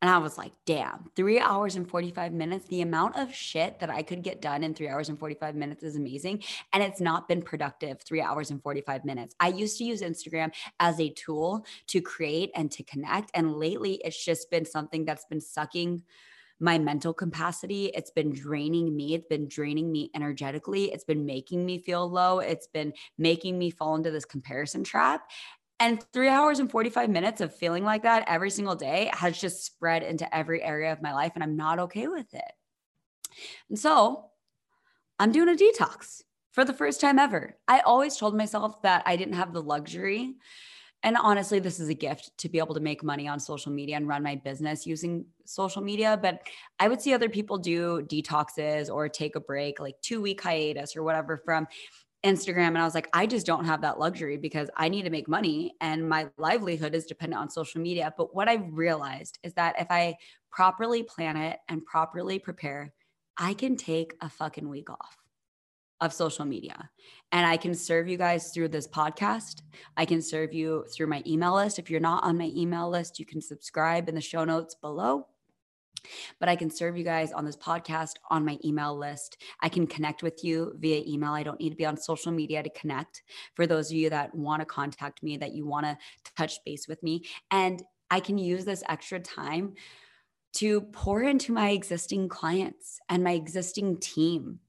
And 0.00 0.08
I 0.08 0.18
was 0.18 0.38
like, 0.38 0.52
damn, 0.64 1.10
three 1.16 1.40
hours 1.40 1.74
and 1.74 1.88
45 1.88 2.32
minutes. 2.32 2.68
The 2.68 2.82
amount 2.82 3.16
of 3.16 3.34
shit 3.34 3.80
that 3.80 3.90
I 3.90 4.02
could 4.02 4.22
get 4.22 4.40
done 4.40 4.62
in 4.62 4.72
three 4.72 4.88
hours 4.88 5.08
and 5.08 5.18
45 5.18 5.56
minutes 5.56 5.82
is 5.82 5.96
amazing. 5.96 6.44
And 6.72 6.84
it's 6.84 7.00
not 7.00 7.26
been 7.26 7.42
productive 7.42 8.00
three 8.00 8.20
hours 8.20 8.50
and 8.50 8.62
45 8.62 9.04
minutes. 9.04 9.34
I 9.40 9.48
used 9.48 9.76
to 9.78 9.84
use 9.84 10.02
Instagram 10.02 10.52
as 10.78 11.00
a 11.00 11.10
tool 11.10 11.66
to 11.88 12.00
create 12.00 12.52
and 12.54 12.70
to 12.72 12.84
connect. 12.84 13.32
And 13.34 13.56
lately, 13.56 14.00
it's 14.04 14.24
just 14.24 14.50
been 14.50 14.64
something 14.64 15.04
that's 15.04 15.24
been 15.24 15.40
sucking 15.40 16.02
my 16.60 16.78
mental 16.78 17.14
capacity. 17.14 17.86
It's 17.86 18.10
been 18.10 18.32
draining 18.32 18.96
me. 18.96 19.14
It's 19.14 19.26
been 19.26 19.48
draining 19.48 19.90
me 19.90 20.10
energetically. 20.14 20.92
It's 20.92 21.04
been 21.04 21.24
making 21.24 21.64
me 21.64 21.78
feel 21.78 22.08
low. 22.10 22.40
It's 22.40 22.66
been 22.66 22.92
making 23.16 23.58
me 23.58 23.70
fall 23.70 23.94
into 23.94 24.10
this 24.10 24.24
comparison 24.24 24.82
trap. 24.84 25.30
And 25.80 26.04
three 26.12 26.28
hours 26.28 26.58
and 26.58 26.70
45 26.70 27.08
minutes 27.08 27.40
of 27.40 27.54
feeling 27.54 27.84
like 27.84 28.02
that 28.02 28.24
every 28.26 28.50
single 28.50 28.74
day 28.74 29.10
has 29.12 29.40
just 29.40 29.64
spread 29.64 30.02
into 30.02 30.32
every 30.34 30.62
area 30.62 30.92
of 30.92 31.02
my 31.02 31.14
life. 31.14 31.32
And 31.34 31.44
I'm 31.44 31.56
not 31.56 31.78
okay 31.78 32.08
with 32.08 32.32
it. 32.34 32.52
And 33.68 33.78
so 33.78 34.26
I'm 35.18 35.30
doing 35.30 35.48
a 35.48 35.52
detox 35.52 36.22
for 36.52 36.64
the 36.64 36.72
first 36.72 37.00
time 37.00 37.18
ever. 37.18 37.56
I 37.68 37.80
always 37.80 38.16
told 38.16 38.36
myself 38.36 38.82
that 38.82 39.02
I 39.06 39.16
didn't 39.16 39.34
have 39.34 39.52
the 39.52 39.62
luxury. 39.62 40.34
And 41.04 41.16
honestly, 41.16 41.60
this 41.60 41.78
is 41.78 41.88
a 41.88 41.94
gift 41.94 42.36
to 42.38 42.48
be 42.48 42.58
able 42.58 42.74
to 42.74 42.80
make 42.80 43.04
money 43.04 43.28
on 43.28 43.38
social 43.38 43.70
media 43.70 43.96
and 43.96 44.08
run 44.08 44.24
my 44.24 44.34
business 44.34 44.84
using 44.84 45.26
social 45.44 45.80
media. 45.80 46.18
But 46.20 46.42
I 46.80 46.88
would 46.88 47.00
see 47.00 47.14
other 47.14 47.28
people 47.28 47.56
do 47.56 48.02
detoxes 48.02 48.92
or 48.92 49.08
take 49.08 49.36
a 49.36 49.40
break, 49.40 49.78
like 49.78 49.94
two 50.02 50.20
week 50.20 50.42
hiatus 50.42 50.96
or 50.96 51.04
whatever 51.04 51.36
from 51.36 51.68
Instagram. 52.24 52.68
And 52.68 52.78
I 52.78 52.84
was 52.84 52.94
like, 52.94 53.08
I 53.12 53.26
just 53.26 53.46
don't 53.46 53.64
have 53.64 53.82
that 53.82 53.98
luxury 53.98 54.36
because 54.36 54.68
I 54.76 54.88
need 54.88 55.02
to 55.02 55.10
make 55.10 55.28
money 55.28 55.74
and 55.80 56.08
my 56.08 56.28
livelihood 56.36 56.94
is 56.94 57.06
dependent 57.06 57.40
on 57.40 57.50
social 57.50 57.80
media. 57.80 58.12
But 58.16 58.34
what 58.34 58.48
I've 58.48 58.66
realized 58.72 59.38
is 59.42 59.54
that 59.54 59.80
if 59.80 59.86
I 59.90 60.16
properly 60.50 61.04
plan 61.04 61.36
it 61.36 61.58
and 61.68 61.84
properly 61.84 62.38
prepare, 62.38 62.92
I 63.36 63.54
can 63.54 63.76
take 63.76 64.14
a 64.20 64.28
fucking 64.28 64.68
week 64.68 64.90
off 64.90 65.16
of 66.00 66.12
social 66.12 66.44
media 66.44 66.90
and 67.32 67.46
I 67.46 67.56
can 67.56 67.74
serve 67.74 68.08
you 68.08 68.16
guys 68.16 68.50
through 68.50 68.68
this 68.68 68.86
podcast. 68.86 69.62
I 69.96 70.04
can 70.04 70.22
serve 70.22 70.52
you 70.52 70.86
through 70.92 71.08
my 71.08 71.22
email 71.26 71.54
list. 71.54 71.78
If 71.78 71.90
you're 71.90 72.00
not 72.00 72.24
on 72.24 72.38
my 72.38 72.50
email 72.54 72.88
list, 72.88 73.18
you 73.18 73.26
can 73.26 73.40
subscribe 73.40 74.08
in 74.08 74.14
the 74.14 74.20
show 74.20 74.44
notes 74.44 74.74
below. 74.74 75.26
But 76.40 76.48
I 76.48 76.56
can 76.56 76.70
serve 76.70 76.96
you 76.96 77.04
guys 77.04 77.32
on 77.32 77.44
this 77.44 77.56
podcast 77.56 78.14
on 78.30 78.44
my 78.44 78.58
email 78.64 78.96
list. 78.96 79.42
I 79.60 79.68
can 79.68 79.86
connect 79.86 80.22
with 80.22 80.44
you 80.44 80.74
via 80.78 81.02
email. 81.06 81.32
I 81.32 81.42
don't 81.42 81.60
need 81.60 81.70
to 81.70 81.76
be 81.76 81.86
on 81.86 81.96
social 81.96 82.32
media 82.32 82.62
to 82.62 82.70
connect. 82.70 83.22
For 83.54 83.66
those 83.66 83.90
of 83.90 83.96
you 83.96 84.10
that 84.10 84.34
want 84.34 84.60
to 84.60 84.66
contact 84.66 85.22
me, 85.22 85.36
that 85.36 85.52
you 85.52 85.66
want 85.66 85.86
to 85.86 85.98
touch 86.36 86.64
base 86.64 86.88
with 86.88 87.02
me, 87.02 87.24
and 87.50 87.82
I 88.10 88.20
can 88.20 88.38
use 88.38 88.64
this 88.64 88.82
extra 88.88 89.20
time 89.20 89.74
to 90.54 90.80
pour 90.80 91.22
into 91.22 91.52
my 91.52 91.70
existing 91.70 92.28
clients 92.28 93.00
and 93.08 93.22
my 93.22 93.32
existing 93.32 93.98
team 93.98 94.60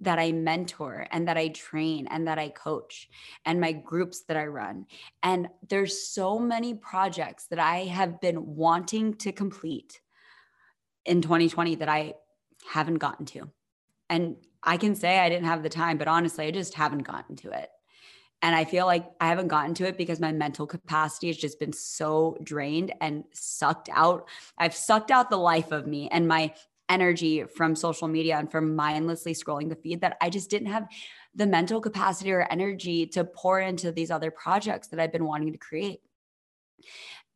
that 0.00 0.18
I 0.18 0.32
mentor 0.32 1.06
and 1.12 1.28
that 1.28 1.36
I 1.36 1.48
train 1.48 2.08
and 2.08 2.26
that 2.26 2.38
I 2.38 2.48
coach 2.48 3.08
and 3.44 3.60
my 3.60 3.72
groups 3.72 4.24
that 4.24 4.36
I 4.36 4.46
run. 4.46 4.86
And 5.22 5.48
there's 5.68 6.08
so 6.08 6.38
many 6.38 6.74
projects 6.74 7.46
that 7.46 7.60
I 7.60 7.84
have 7.84 8.20
been 8.20 8.56
wanting 8.56 9.14
to 9.14 9.30
complete 9.30 10.00
in 11.04 11.22
2020 11.22 11.76
that 11.76 11.88
I 11.88 12.14
haven't 12.70 12.96
gotten 12.96 13.26
to. 13.26 13.50
And 14.08 14.36
I 14.62 14.76
can 14.76 14.94
say 14.94 15.18
I 15.18 15.28
didn't 15.28 15.46
have 15.46 15.62
the 15.62 15.68
time, 15.68 15.98
but 15.98 16.08
honestly, 16.08 16.46
I 16.46 16.50
just 16.50 16.74
haven't 16.74 17.02
gotten 17.02 17.36
to 17.36 17.50
it. 17.50 17.70
And 18.42 18.54
I 18.54 18.64
feel 18.64 18.84
like 18.86 19.10
I 19.20 19.28
haven't 19.28 19.48
gotten 19.48 19.74
to 19.74 19.86
it 19.86 19.96
because 19.96 20.20
my 20.20 20.32
mental 20.32 20.66
capacity 20.66 21.28
has 21.28 21.36
just 21.36 21.58
been 21.58 21.72
so 21.72 22.36
drained 22.42 22.92
and 23.00 23.24
sucked 23.32 23.88
out. 23.90 24.28
I've 24.58 24.74
sucked 24.74 25.10
out 25.10 25.30
the 25.30 25.38
life 25.38 25.72
of 25.72 25.86
me 25.86 26.08
and 26.10 26.28
my 26.28 26.54
energy 26.90 27.44
from 27.44 27.74
social 27.74 28.08
media 28.08 28.36
and 28.36 28.50
from 28.50 28.76
mindlessly 28.76 29.32
scrolling 29.32 29.70
the 29.70 29.76
feed 29.76 30.02
that 30.02 30.18
I 30.20 30.28
just 30.28 30.50
didn't 30.50 30.68
have 30.68 30.86
the 31.34 31.46
mental 31.46 31.80
capacity 31.80 32.32
or 32.32 32.46
energy 32.50 33.06
to 33.08 33.24
pour 33.24 33.60
into 33.60 33.90
these 33.90 34.10
other 34.10 34.30
projects 34.30 34.88
that 34.88 35.00
I've 35.00 35.12
been 35.12 35.24
wanting 35.24 35.52
to 35.52 35.58
create. 35.58 36.00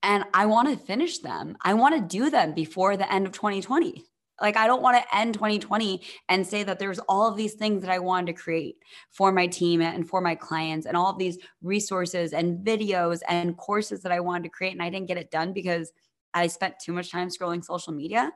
And 0.03 0.25
I 0.33 0.47
want 0.47 0.69
to 0.69 0.85
finish 0.85 1.19
them. 1.19 1.57
I 1.63 1.75
want 1.75 1.97
to 1.97 2.19
do 2.19 2.31
them 2.31 2.55
before 2.55 2.97
the 2.97 3.13
end 3.13 3.27
of 3.27 3.33
2020. 3.33 4.05
Like, 4.41 4.57
I 4.57 4.69
don't 4.69 4.83
want 4.83 4.97
to 4.97 5.17
end 5.17 5.35
2020 5.35 6.01
and 6.29 6.47
say 6.47 6.63
that 6.63 6.79
there's 6.79 7.01
all 7.01 7.29
of 7.29 7.37
these 7.37 7.55
things 7.55 7.83
that 7.83 7.91
I 7.91 7.99
wanted 7.99 8.27
to 8.29 8.41
create 8.41 8.77
for 9.11 9.33
my 9.33 9.49
team 9.49 9.81
and 9.81 10.09
for 10.09 10.21
my 10.21 10.37
clients, 10.37 10.87
and 10.87 10.97
all 10.97 11.11
of 11.11 11.19
these 11.19 11.39
resources 11.61 12.33
and 12.33 12.65
videos 12.65 13.21
and 13.29 13.57
courses 13.57 14.03
that 14.03 14.13
I 14.13 14.21
wanted 14.21 14.45
to 14.45 14.51
create. 14.51 14.75
And 14.75 14.83
I 14.83 14.91
didn't 14.91 15.09
get 15.09 15.17
it 15.19 15.33
done 15.33 15.53
because 15.53 15.91
I 16.35 16.47
spent 16.47 16.77
too 16.79 16.93
much 16.93 17.11
time 17.11 17.31
scrolling 17.31 17.65
social 17.65 17.93
media. 17.93 18.31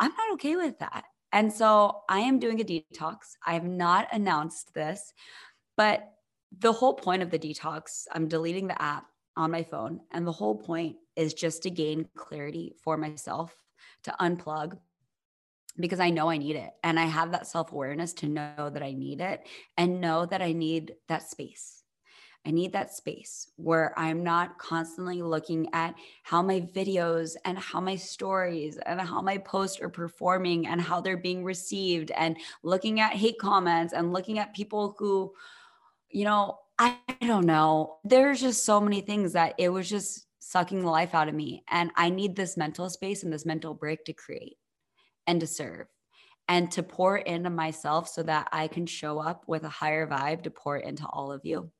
I'm 0.00 0.12
not 0.12 0.32
okay 0.34 0.56
with 0.56 0.78
that. 0.78 1.04
And 1.30 1.52
so 1.52 2.02
I 2.08 2.20
am 2.20 2.38
doing 2.38 2.60
a 2.60 2.64
detox. 2.64 3.36
I 3.46 3.52
have 3.52 3.64
not 3.64 4.08
announced 4.12 4.72
this, 4.72 5.12
but 5.76 6.08
the 6.58 6.72
whole 6.72 6.94
point 6.94 7.22
of 7.22 7.30
the 7.30 7.38
detox, 7.38 8.06
I'm 8.12 8.28
deleting 8.28 8.68
the 8.68 8.80
app 8.80 9.04
on 9.36 9.50
my 9.50 9.62
phone. 9.62 10.00
And 10.10 10.26
the 10.26 10.32
whole 10.32 10.56
point 10.56 10.96
is 11.16 11.34
just 11.34 11.62
to 11.62 11.70
gain 11.70 12.08
clarity 12.16 12.74
for 12.82 12.96
myself, 12.96 13.54
to 14.04 14.14
unplug, 14.20 14.78
because 15.78 16.00
I 16.00 16.10
know 16.10 16.30
I 16.30 16.38
need 16.38 16.56
it. 16.56 16.70
And 16.82 16.98
I 16.98 17.04
have 17.04 17.32
that 17.32 17.46
self 17.46 17.72
awareness 17.72 18.12
to 18.14 18.28
know 18.28 18.70
that 18.72 18.82
I 18.82 18.92
need 18.92 19.20
it 19.20 19.46
and 19.76 20.00
know 20.00 20.26
that 20.26 20.42
I 20.42 20.52
need 20.52 20.94
that 21.08 21.28
space. 21.28 21.84
I 22.46 22.50
need 22.50 22.74
that 22.74 22.92
space 22.92 23.48
where 23.56 23.98
I'm 23.98 24.22
not 24.22 24.58
constantly 24.58 25.22
looking 25.22 25.70
at 25.72 25.94
how 26.24 26.42
my 26.42 26.60
videos 26.60 27.36
and 27.46 27.58
how 27.58 27.80
my 27.80 27.96
stories 27.96 28.78
and 28.84 29.00
how 29.00 29.22
my 29.22 29.38
posts 29.38 29.80
are 29.80 29.88
performing 29.88 30.66
and 30.66 30.78
how 30.78 31.00
they're 31.00 31.16
being 31.16 31.42
received 31.42 32.10
and 32.10 32.36
looking 32.62 33.00
at 33.00 33.12
hate 33.12 33.38
comments 33.38 33.94
and 33.94 34.12
looking 34.12 34.38
at 34.38 34.54
people 34.54 34.94
who, 34.98 35.32
you 36.10 36.26
know, 36.26 36.58
I 36.78 36.98
don't 37.20 37.46
know. 37.46 37.98
There's 38.04 38.40
just 38.40 38.64
so 38.64 38.80
many 38.80 39.00
things 39.00 39.32
that 39.32 39.54
it 39.58 39.68
was 39.68 39.88
just 39.88 40.26
sucking 40.40 40.82
the 40.82 40.90
life 40.90 41.14
out 41.14 41.28
of 41.28 41.34
me. 41.34 41.64
And 41.68 41.90
I 41.96 42.10
need 42.10 42.36
this 42.36 42.56
mental 42.56 42.90
space 42.90 43.22
and 43.22 43.32
this 43.32 43.46
mental 43.46 43.74
break 43.74 44.04
to 44.04 44.12
create 44.12 44.56
and 45.26 45.40
to 45.40 45.46
serve 45.46 45.86
and 46.48 46.70
to 46.72 46.82
pour 46.82 47.16
into 47.16 47.50
myself 47.50 48.08
so 48.08 48.22
that 48.24 48.48
I 48.52 48.68
can 48.68 48.86
show 48.86 49.18
up 49.18 49.44
with 49.46 49.64
a 49.64 49.68
higher 49.68 50.06
vibe 50.06 50.42
to 50.42 50.50
pour 50.50 50.76
into 50.76 51.06
all 51.06 51.32
of 51.32 51.44
you. 51.44 51.70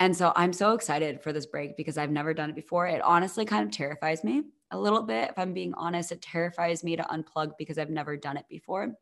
And 0.00 0.16
so 0.16 0.32
I'm 0.34 0.52
so 0.52 0.72
excited 0.72 1.22
for 1.22 1.32
this 1.32 1.46
break 1.46 1.76
because 1.76 1.96
I've 1.96 2.10
never 2.10 2.34
done 2.34 2.50
it 2.50 2.56
before. 2.56 2.88
It 2.88 3.00
honestly 3.02 3.44
kind 3.44 3.64
of 3.64 3.70
terrifies 3.70 4.24
me 4.24 4.42
a 4.72 4.78
little 4.78 5.02
bit. 5.02 5.30
If 5.30 5.38
I'm 5.38 5.54
being 5.54 5.74
honest, 5.74 6.10
it 6.12 6.20
terrifies 6.20 6.82
me 6.82 6.96
to 6.96 7.04
unplug 7.04 7.52
because 7.56 7.78
I've 7.78 7.90
never 7.90 8.16
done 8.16 8.36
it 8.36 8.46
before. 8.48 8.94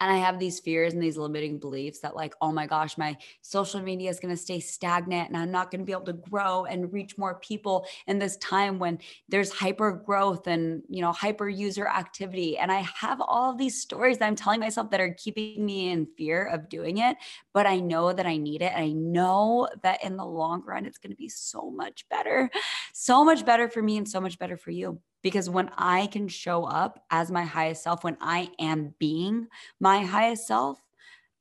And 0.00 0.10
I 0.10 0.16
have 0.16 0.38
these 0.38 0.60
fears 0.60 0.92
and 0.92 1.02
these 1.02 1.16
limiting 1.16 1.58
beliefs 1.58 2.00
that, 2.00 2.16
like, 2.16 2.34
oh 2.40 2.52
my 2.52 2.66
gosh, 2.66 2.96
my 2.98 3.16
social 3.42 3.80
media 3.80 4.10
is 4.10 4.20
going 4.20 4.34
to 4.34 4.40
stay 4.40 4.60
stagnant 4.60 5.28
and 5.28 5.36
I'm 5.36 5.50
not 5.50 5.70
going 5.70 5.80
to 5.80 5.84
be 5.84 5.92
able 5.92 6.04
to 6.04 6.12
grow 6.14 6.64
and 6.64 6.92
reach 6.92 7.18
more 7.18 7.38
people 7.40 7.86
in 8.06 8.18
this 8.18 8.36
time 8.38 8.78
when 8.78 8.98
there's 9.28 9.50
hyper 9.50 9.92
growth 9.92 10.46
and, 10.46 10.82
you 10.88 11.02
know, 11.02 11.12
hyper 11.12 11.48
user 11.48 11.86
activity. 11.86 12.58
And 12.58 12.72
I 12.72 12.80
have 12.94 13.20
all 13.20 13.54
these 13.54 13.80
stories 13.80 14.18
that 14.18 14.26
I'm 14.26 14.36
telling 14.36 14.60
myself 14.60 14.90
that 14.90 15.00
are 15.00 15.14
keeping 15.14 15.64
me 15.64 15.90
in 15.90 16.06
fear 16.16 16.44
of 16.46 16.68
doing 16.68 16.98
it. 16.98 17.16
But 17.52 17.66
I 17.66 17.80
know 17.80 18.12
that 18.12 18.26
I 18.26 18.36
need 18.36 18.62
it. 18.62 18.72
And 18.74 18.84
I 18.84 18.92
know 18.92 19.68
that 19.82 20.02
in 20.04 20.16
the 20.16 20.24
long 20.24 20.62
run, 20.64 20.86
it's 20.86 20.98
going 20.98 21.10
to 21.10 21.16
be 21.16 21.28
so 21.28 21.70
much 21.70 22.08
better, 22.08 22.50
so 22.92 23.24
much 23.24 23.44
better 23.44 23.68
for 23.68 23.82
me 23.82 23.96
and 23.96 24.08
so 24.08 24.20
much 24.20 24.38
better 24.38 24.56
for 24.56 24.70
you. 24.70 25.00
Because 25.22 25.50
when 25.50 25.70
I 25.76 26.06
can 26.06 26.28
show 26.28 26.64
up 26.64 27.04
as 27.10 27.30
my 27.30 27.44
highest 27.44 27.82
self, 27.82 28.04
when 28.04 28.16
I 28.20 28.50
am 28.58 28.94
being 28.98 29.48
my 29.78 30.04
highest 30.04 30.46
self, 30.46 30.80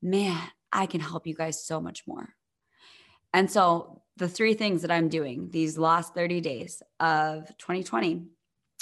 man, 0.01 0.41
I 0.71 0.85
can 0.85 1.01
help 1.01 1.25
you 1.25 1.33
guys 1.33 1.63
so 1.63 1.79
much 1.79 2.05
more. 2.05 2.35
And 3.33 3.49
so, 3.49 4.01
the 4.17 4.27
three 4.27 4.53
things 4.53 4.81
that 4.81 4.91
I'm 4.91 5.07
doing 5.07 5.49
these 5.49 5.77
last 5.77 6.13
30 6.13 6.41
days 6.41 6.83
of 6.99 7.47
2020 7.57 8.25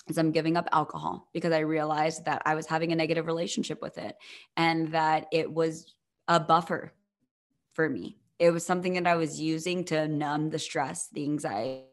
is 0.10 0.18
I'm 0.18 0.32
giving 0.32 0.58
up 0.58 0.68
alcohol 0.72 1.30
because 1.32 1.54
I 1.54 1.60
realized 1.60 2.26
that 2.26 2.42
I 2.44 2.56
was 2.56 2.66
having 2.66 2.92
a 2.92 2.96
negative 2.96 3.28
relationship 3.28 3.80
with 3.80 4.00
it 4.00 4.18
and 4.56 4.92
that 4.94 5.28
it 5.32 5.52
was 5.52 5.94
a 6.28 6.40
buffer 6.40 6.92
for 7.74 7.88
me. 7.88 8.18
It 8.40 8.50
was 8.50 8.66
something 8.66 8.94
that 8.94 9.06
I 9.06 9.16
was 9.16 9.40
using 9.40 9.84
to 9.86 10.08
numb 10.08 10.50
the 10.50 10.60
stress, 10.60 11.08
the 11.10 11.24
anxiety 11.24 11.84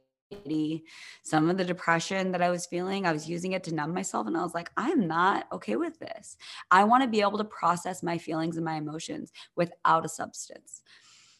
some 1.22 1.50
of 1.50 1.56
the 1.56 1.64
depression 1.64 2.32
that 2.32 2.42
I 2.42 2.50
was 2.50 2.66
feeling, 2.66 3.06
I 3.06 3.12
was 3.12 3.28
using 3.28 3.52
it 3.52 3.64
to 3.64 3.74
numb 3.74 3.94
myself. 3.94 4.26
And 4.26 4.36
I 4.36 4.42
was 4.42 4.54
like, 4.54 4.70
I'm 4.76 5.06
not 5.06 5.46
okay 5.52 5.76
with 5.76 5.98
this. 5.98 6.36
I 6.70 6.84
want 6.84 7.02
to 7.02 7.08
be 7.08 7.20
able 7.20 7.38
to 7.38 7.44
process 7.44 8.02
my 8.02 8.18
feelings 8.18 8.56
and 8.56 8.64
my 8.64 8.76
emotions 8.76 9.32
without 9.56 10.04
a 10.04 10.08
substance. 10.08 10.82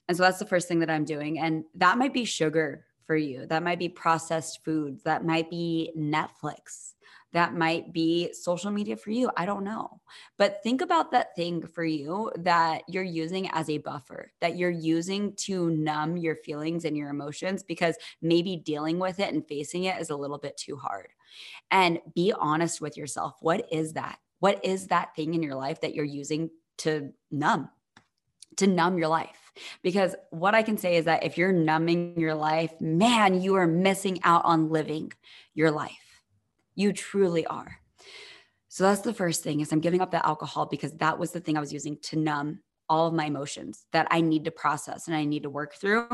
And 0.09 0.17
so 0.17 0.23
that's 0.23 0.39
the 0.39 0.47
first 0.47 0.69
thing 0.69 0.81
that 0.81 0.91
I'm 0.91 1.05
doing. 1.05 1.39
And 1.39 1.65
that 1.77 1.99
might 1.99 2.13
be 2.13 2.25
sugar 2.25 2.85
for 3.07 3.17
you, 3.17 3.47
that 3.47 3.63
might 3.63 3.79
be 3.79 3.89
processed 3.89 4.65
foods, 4.65 5.03
that 5.03 5.25
might 5.25 5.51
be 5.51 5.93
Netflix 5.97 6.95
that 7.35 7.53
might 7.53 7.93
be 7.93 8.33
social 8.33 8.71
media 8.71 8.97
for 8.97 9.11
you. 9.11 9.29
I 9.37 9.45
don't 9.45 9.65
know. 9.65 10.01
But 10.39 10.63
think 10.63 10.81
about 10.81 11.11
that 11.11 11.35
thing 11.35 11.67
for 11.67 11.85
you 11.85 12.31
that 12.37 12.83
you're 12.89 13.03
using 13.03 13.51
as 13.51 13.69
a 13.69 13.79
buffer, 13.79 14.33
that 14.41 14.57
you're 14.57 14.71
using 14.71 15.35
to 15.39 15.69
numb 15.71 16.17
your 16.17 16.37
feelings 16.37 16.85
and 16.85 16.97
your 16.97 17.11
emotions 17.11 17.65
because 17.65 17.97
maybe 18.23 18.57
dealing 18.57 19.01
with 19.01 19.19
it 19.19 19.35
and 19.35 19.47
facing 19.47 19.85
it 19.85 20.01
is 20.01 20.11
a 20.11 20.17
little 20.17 20.39
bit 20.39 20.57
too 20.57 20.77
hard. 20.77 21.09
And 21.73 21.99
be 22.15 22.33
honest 22.33 22.81
with 22.81 22.97
yourself. 22.97 23.35
What 23.41 23.67
is 23.73 23.95
that? 23.95 24.19
What 24.39 24.65
is 24.65 24.87
that 24.87 25.17
thing 25.17 25.35
in 25.35 25.43
your 25.43 25.57
life 25.57 25.81
that 25.81 25.95
you're 25.95 26.05
using 26.05 26.51
to 26.79 27.13
numb? 27.33 27.69
To 28.59 28.69
numb 28.69 28.97
your 28.97 29.09
life. 29.09 29.51
Because 29.83 30.15
what 30.31 30.55
I 30.55 30.63
can 30.63 30.79
say 30.79 30.97
is 30.97 31.07
that 31.07 31.25
if 31.25 31.37
you're 31.37 31.53
numbing 31.53 32.19
your 32.19 32.35
life, 32.35 32.81
man, 32.81 33.41
you 33.41 33.57
are 33.57 33.67
missing 33.67 34.21
out 34.23 34.45
on 34.45 34.71
living 34.71 35.13
your 35.55 35.73
life. 35.73 36.04
You 36.75 36.93
truly 36.93 37.47
are. 37.47 37.79
So 38.69 38.85
that's 38.85 39.03
the 39.03 39.15
first 39.15 39.43
thing 39.43 39.61
is 39.61 39.71
I'm 39.73 39.81
giving 39.81 40.01
up 40.01 40.11
the 40.11 40.25
alcohol 40.27 40.67
because 40.67 40.93
that 40.95 41.19
was 41.19 41.31
the 41.31 41.41
thing 41.41 41.57
I 41.57 41.61
was 41.61 41.73
using 41.73 41.97
to 42.03 42.19
numb 42.19 42.61
all 42.89 43.07
of 43.07 43.15
my 43.15 43.27
emotions 43.27 43.87
that 43.93 44.09
I 44.11 44.21
need 44.21 44.45
to 44.47 44.51
process 44.51 45.07
and 45.07 45.17
I 45.17 45.25
need 45.25 45.45
to 45.45 45.51
work 45.51 45.75
through 45.75 46.09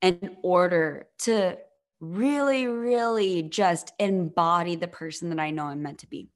in 0.00 0.36
order 0.42 1.08
to 1.20 1.58
really, 2.00 2.66
really 2.66 3.42
just 3.42 3.92
embody 3.98 4.76
the 4.76 4.88
person 4.88 5.30
that 5.30 5.40
I 5.40 5.50
know 5.50 5.66
I'm 5.66 5.82
meant 5.82 5.98
to 5.98 6.08
be. 6.08 6.28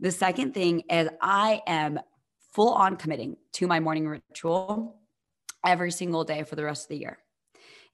The 0.00 0.10
second 0.10 0.54
thing 0.54 0.82
is 0.90 1.08
I 1.20 1.62
am 1.66 2.00
full 2.52 2.72
on 2.72 2.96
committing 2.96 3.36
to 3.54 3.66
my 3.66 3.80
morning 3.80 4.08
ritual 4.08 5.00
every 5.64 5.90
single 5.90 6.24
day 6.24 6.42
for 6.42 6.56
the 6.56 6.64
rest 6.64 6.84
of 6.84 6.88
the 6.90 6.98
year. 6.98 7.18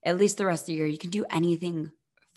At 0.04 0.18
least 0.18 0.38
the 0.38 0.46
rest 0.46 0.64
of 0.64 0.66
the 0.66 0.74
year. 0.74 0.86
You 0.86 0.98
can 0.98 1.10
do 1.10 1.24
anything 1.30 1.92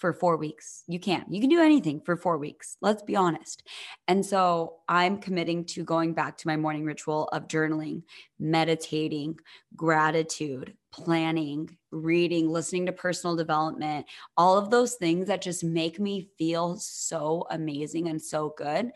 for 0.05 0.13
four 0.13 0.37
weeks. 0.37 0.83
You 0.85 0.99
can. 0.99 1.25
You 1.31 1.41
can 1.41 1.49
do 1.49 1.63
anything 1.63 1.99
for 1.99 2.15
four 2.15 2.37
weeks. 2.37 2.77
Let's 2.79 3.01
be 3.01 3.15
honest. 3.15 3.63
And 4.07 4.23
so 4.23 4.75
I'm 4.87 5.17
committing 5.17 5.65
to 5.69 5.83
going 5.83 6.13
back 6.13 6.37
to 6.37 6.47
my 6.47 6.57
morning 6.57 6.85
ritual 6.85 7.27
of 7.29 7.47
journaling, 7.47 8.03
meditating, 8.37 9.39
gratitude, 9.75 10.75
planning, 10.93 11.75
reading, 11.89 12.49
listening 12.49 12.85
to 12.85 12.91
personal 12.91 13.35
development, 13.35 14.05
all 14.37 14.59
of 14.59 14.69
those 14.69 14.93
things 14.93 15.27
that 15.27 15.41
just 15.41 15.63
make 15.63 15.99
me 15.99 16.29
feel 16.37 16.77
so 16.77 17.47
amazing 17.49 18.07
and 18.07 18.21
so 18.21 18.53
good 18.55 18.91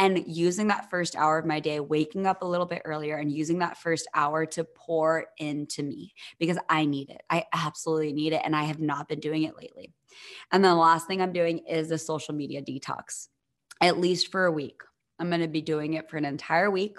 and 0.00 0.24
using 0.26 0.68
that 0.68 0.88
first 0.88 1.14
hour 1.14 1.38
of 1.38 1.44
my 1.44 1.60
day, 1.60 1.78
waking 1.78 2.26
up 2.26 2.40
a 2.40 2.46
little 2.46 2.64
bit 2.64 2.80
earlier 2.86 3.16
and 3.16 3.30
using 3.30 3.58
that 3.58 3.76
first 3.76 4.08
hour 4.14 4.46
to 4.46 4.64
pour 4.64 5.26
into 5.36 5.82
me 5.82 6.14
because 6.38 6.56
I 6.70 6.86
need 6.86 7.10
it. 7.10 7.20
I 7.28 7.44
absolutely 7.52 8.14
need 8.14 8.32
it. 8.32 8.40
And 8.42 8.56
I 8.56 8.62
have 8.62 8.80
not 8.80 9.10
been 9.10 9.20
doing 9.20 9.42
it 9.42 9.58
lately. 9.58 9.92
And 10.52 10.64
the 10.64 10.74
last 10.74 11.06
thing 11.06 11.20
I'm 11.20 11.34
doing 11.34 11.58
is 11.68 11.90
a 11.90 11.98
social 11.98 12.34
media 12.34 12.62
detox, 12.62 13.28
at 13.82 13.98
least 13.98 14.32
for 14.32 14.46
a 14.46 14.52
week. 14.52 14.80
I'm 15.18 15.28
going 15.28 15.42
to 15.42 15.48
be 15.48 15.60
doing 15.60 15.92
it 15.92 16.08
for 16.08 16.16
an 16.16 16.24
entire 16.24 16.70
week. 16.70 16.96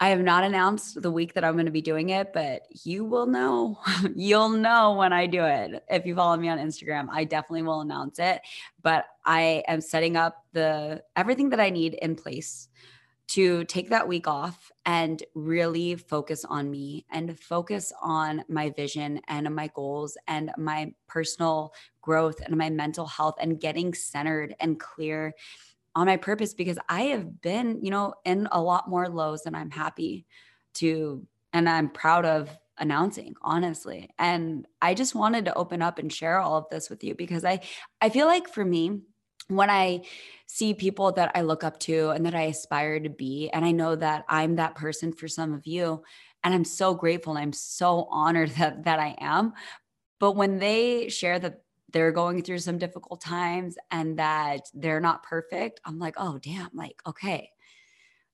I 0.00 0.10
have 0.10 0.20
not 0.20 0.44
announced 0.44 1.02
the 1.02 1.10
week 1.10 1.34
that 1.34 1.44
I'm 1.44 1.54
going 1.54 1.66
to 1.66 1.72
be 1.72 1.82
doing 1.82 2.10
it, 2.10 2.32
but 2.32 2.62
you 2.84 3.04
will 3.04 3.26
know. 3.26 3.80
You'll 4.14 4.50
know 4.50 4.94
when 4.94 5.12
I 5.12 5.26
do 5.26 5.44
it. 5.44 5.82
If 5.90 6.06
you 6.06 6.14
follow 6.14 6.36
me 6.36 6.48
on 6.48 6.58
Instagram, 6.58 7.08
I 7.10 7.24
definitely 7.24 7.62
will 7.62 7.80
announce 7.80 8.20
it. 8.20 8.40
But 8.82 9.06
I 9.24 9.64
am 9.66 9.80
setting 9.80 10.16
up 10.16 10.44
the 10.52 11.02
everything 11.16 11.50
that 11.50 11.58
I 11.60 11.70
need 11.70 11.94
in 11.94 12.14
place 12.14 12.68
to 13.28 13.64
take 13.64 13.90
that 13.90 14.08
week 14.08 14.26
off 14.26 14.72
and 14.86 15.22
really 15.34 15.96
focus 15.96 16.44
on 16.46 16.70
me 16.70 17.04
and 17.10 17.38
focus 17.38 17.92
on 18.00 18.42
my 18.48 18.70
vision 18.70 19.20
and 19.28 19.54
my 19.54 19.68
goals 19.74 20.16
and 20.28 20.50
my 20.56 20.92
personal 21.08 21.74
growth 22.00 22.40
and 22.46 22.56
my 22.56 22.70
mental 22.70 23.06
health 23.06 23.34
and 23.38 23.60
getting 23.60 23.92
centered 23.92 24.54
and 24.60 24.80
clear 24.80 25.34
on 25.98 26.06
my 26.06 26.16
purpose 26.16 26.54
because 26.54 26.78
I 26.88 27.02
have 27.06 27.42
been, 27.42 27.84
you 27.84 27.90
know, 27.90 28.14
in 28.24 28.46
a 28.52 28.62
lot 28.62 28.88
more 28.88 29.08
lows 29.08 29.42
than 29.42 29.56
I'm 29.56 29.70
happy 29.70 30.26
to 30.74 31.26
and 31.52 31.68
I'm 31.68 31.90
proud 31.90 32.24
of 32.24 32.48
announcing 32.78 33.34
honestly. 33.42 34.08
And 34.16 34.64
i 34.80 34.94
just 34.94 35.16
wanted 35.16 35.46
to 35.46 35.54
open 35.54 35.82
up 35.82 35.98
and 35.98 36.12
share 36.12 36.38
all 36.38 36.56
of 36.56 36.68
this 36.70 36.88
with 36.88 37.02
you 37.02 37.16
because 37.16 37.44
i 37.44 37.60
i 38.00 38.08
feel 38.08 38.26
like 38.28 38.48
for 38.48 38.64
me 38.64 39.00
when 39.48 39.70
i 39.70 40.02
see 40.46 40.72
people 40.72 41.10
that 41.10 41.32
i 41.34 41.40
look 41.40 41.64
up 41.64 41.80
to 41.80 42.10
and 42.10 42.24
that 42.24 42.34
i 42.36 42.42
aspire 42.42 43.00
to 43.00 43.08
be 43.08 43.50
and 43.52 43.64
i 43.64 43.72
know 43.72 43.96
that 43.96 44.24
i'm 44.28 44.54
that 44.54 44.76
person 44.76 45.12
for 45.12 45.26
some 45.26 45.52
of 45.52 45.66
you 45.66 46.00
and 46.44 46.54
i'm 46.54 46.64
so 46.64 46.94
grateful 46.94 47.32
and 47.32 47.42
i'm 47.42 47.52
so 47.52 48.06
honored 48.10 48.50
that 48.58 48.84
that 48.84 49.00
i 49.00 49.16
am 49.18 49.52
but 50.20 50.36
when 50.36 50.58
they 50.58 51.08
share 51.08 51.40
that 51.40 51.62
they're 51.92 52.12
going 52.12 52.42
through 52.42 52.58
some 52.58 52.78
difficult 52.78 53.20
times 53.20 53.76
and 53.90 54.18
that 54.18 54.62
they're 54.74 55.00
not 55.00 55.22
perfect, 55.22 55.80
I'm 55.84 55.98
like, 55.98 56.14
oh, 56.18 56.38
damn, 56.38 56.70
like, 56.74 57.00
okay, 57.06 57.50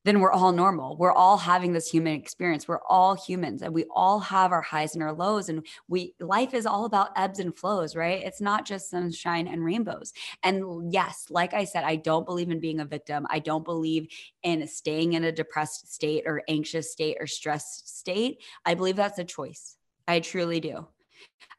then 0.04 0.20
we're 0.20 0.32
all 0.32 0.52
normal. 0.52 0.96
We're 0.98 1.12
all 1.12 1.38
having 1.38 1.72
this 1.72 1.90
human 1.90 2.12
experience. 2.12 2.68
We're 2.68 2.82
all 2.88 3.14
humans 3.14 3.62
and 3.62 3.72
we 3.72 3.86
all 3.90 4.20
have 4.20 4.52
our 4.52 4.60
highs 4.60 4.94
and 4.94 5.02
our 5.02 5.14
lows. 5.14 5.48
And 5.48 5.66
we, 5.88 6.14
life 6.20 6.52
is 6.52 6.66
all 6.66 6.84
about 6.84 7.10
ebbs 7.16 7.38
and 7.38 7.56
flows, 7.56 7.96
right? 7.96 8.22
It's 8.22 8.40
not 8.40 8.66
just 8.66 8.90
sunshine 8.90 9.48
and 9.48 9.64
rainbows. 9.64 10.12
And 10.42 10.92
yes, 10.92 11.26
like 11.30 11.54
I 11.54 11.64
said, 11.64 11.84
I 11.84 11.96
don't 11.96 12.26
believe 12.26 12.50
in 12.50 12.60
being 12.60 12.80
a 12.80 12.84
victim. 12.84 13.26
I 13.30 13.38
don't 13.38 13.64
believe 13.64 14.08
in 14.42 14.66
staying 14.68 15.14
in 15.14 15.24
a 15.24 15.32
depressed 15.32 15.92
state 15.92 16.24
or 16.26 16.42
anxious 16.48 16.92
state 16.92 17.16
or 17.18 17.26
stressed 17.26 17.98
state. 17.98 18.42
I 18.66 18.74
believe 18.74 18.96
that's 18.96 19.18
a 19.18 19.24
choice. 19.24 19.76
I 20.06 20.20
truly 20.20 20.60
do. 20.60 20.86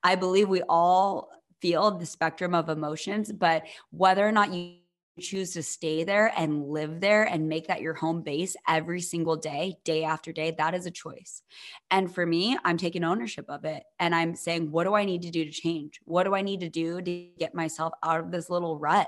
I 0.03 0.13
believe 0.15 0.49
we 0.49 0.61
all 0.61 1.31
feel 1.61 1.91
the 1.91 2.05
spectrum 2.05 2.53
of 2.53 2.69
emotions, 2.69 3.31
but 3.31 3.63
whether 3.91 4.27
or 4.27 4.31
not 4.31 4.53
you 4.53 4.75
choose 5.19 5.53
to 5.53 5.63
stay 5.63 6.03
there 6.03 6.33
and 6.37 6.67
live 6.67 6.99
there 6.99 7.23
and 7.23 7.47
make 7.47 7.67
that 7.67 7.81
your 7.81 7.93
home 7.93 8.21
base 8.21 8.55
every 8.67 8.99
single 8.99 9.37
day, 9.37 9.77
day 9.85 10.03
after 10.03 10.33
day, 10.33 10.51
that 10.51 10.75
is 10.75 10.85
a 10.85 10.91
choice. 10.91 11.41
And 11.89 12.13
for 12.13 12.25
me, 12.25 12.57
I'm 12.65 12.77
taking 12.77 13.03
ownership 13.03 13.45
of 13.47 13.63
it 13.63 13.83
and 13.97 14.13
I'm 14.13 14.35
saying, 14.35 14.71
what 14.71 14.83
do 14.83 14.93
I 14.93 15.05
need 15.05 15.21
to 15.21 15.31
do 15.31 15.45
to 15.45 15.51
change? 15.51 16.01
What 16.03 16.23
do 16.23 16.35
I 16.35 16.41
need 16.41 16.59
to 16.59 16.69
do 16.69 17.01
to 17.01 17.27
get 17.39 17.55
myself 17.55 17.93
out 18.03 18.19
of 18.19 18.31
this 18.31 18.49
little 18.49 18.77
rut? 18.77 19.07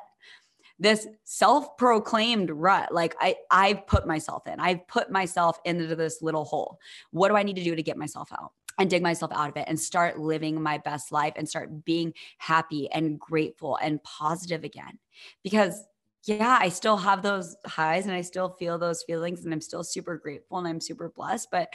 This 0.79 1.07
self-proclaimed 1.23 2.51
rut, 2.51 2.93
like 2.93 3.15
I, 3.19 3.35
I've 3.51 3.85
put 3.87 4.07
myself 4.07 4.47
in. 4.47 4.59
I've 4.59 4.87
put 4.87 5.11
myself 5.11 5.59
into 5.65 5.93
this 5.95 6.21
little 6.21 6.45
hole. 6.45 6.79
What 7.11 7.29
do 7.29 7.35
I 7.35 7.43
need 7.43 7.55
to 7.57 7.63
do 7.63 7.75
to 7.75 7.83
get 7.83 7.97
myself 7.97 8.31
out? 8.31 8.53
And 8.77 8.89
dig 8.89 9.01
myself 9.01 9.31
out 9.33 9.49
of 9.49 9.57
it 9.57 9.65
and 9.67 9.79
start 9.79 10.19
living 10.19 10.61
my 10.61 10.77
best 10.77 11.11
life 11.11 11.33
and 11.35 11.47
start 11.47 11.85
being 11.85 12.13
happy 12.37 12.89
and 12.91 13.19
grateful 13.19 13.77
and 13.81 14.01
positive 14.03 14.63
again. 14.63 14.99
Because 15.43 15.83
yeah, 16.25 16.57
I 16.59 16.69
still 16.69 16.97
have 16.97 17.21
those 17.21 17.55
highs 17.65 18.05
and 18.05 18.13
I 18.13 18.21
still 18.21 18.49
feel 18.49 18.77
those 18.77 19.03
feelings 19.03 19.45
and 19.45 19.53
I'm 19.53 19.61
still 19.61 19.83
super 19.83 20.17
grateful 20.17 20.57
and 20.57 20.67
I'm 20.67 20.81
super 20.81 21.09
blessed, 21.09 21.49
but 21.51 21.69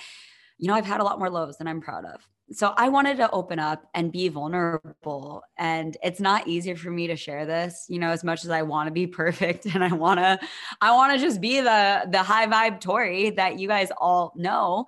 you 0.59 0.69
know, 0.69 0.75
I've 0.75 0.87
had 0.87 1.01
a 1.01 1.05
lot 1.05 1.19
more 1.19 1.31
lows 1.31 1.57
than 1.57 1.67
I'm 1.67 1.81
proud 1.81 2.05
of. 2.05 2.21
So 2.53 2.75
I 2.77 2.91
wanted 2.91 3.17
to 3.17 3.31
open 3.31 3.59
up 3.59 3.89
and 3.95 4.13
be 4.13 4.29
vulnerable 4.29 5.43
and 5.57 5.97
it's 6.03 6.21
not 6.21 6.47
easy 6.47 6.75
for 6.75 6.91
me 6.91 7.07
to 7.07 7.17
share 7.17 7.47
this, 7.47 7.87
you 7.89 7.99
know, 7.99 8.11
as 8.11 8.23
much 8.23 8.45
as 8.45 8.51
I 8.51 8.63
want 8.63 8.89
to 8.89 8.93
be 8.93 9.07
perfect 9.07 9.65
and 9.75 9.83
I 9.83 9.93
want 9.93 10.21
to 10.21 10.39
I 10.81 10.93
want 10.93 11.15
to 11.15 11.25
just 11.25 11.41
be 11.41 11.61
the 11.61 12.07
the 12.11 12.23
high 12.23 12.47
vibe 12.47 12.81
Tori 12.81 13.31
that 13.31 13.59
you 13.59 13.69
guys 13.69 13.91
all 13.97 14.35
know 14.37 14.87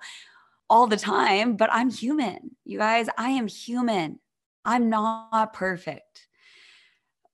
all 0.69 0.87
the 0.87 0.97
time, 0.97 1.55
but 1.55 1.69
I'm 1.71 1.89
human. 1.89 2.55
You 2.63 2.79
guys, 2.79 3.07
I 3.17 3.29
am 3.31 3.47
human. 3.47 4.19
I'm 4.63 4.89
not 4.89 5.53
perfect. 5.53 6.27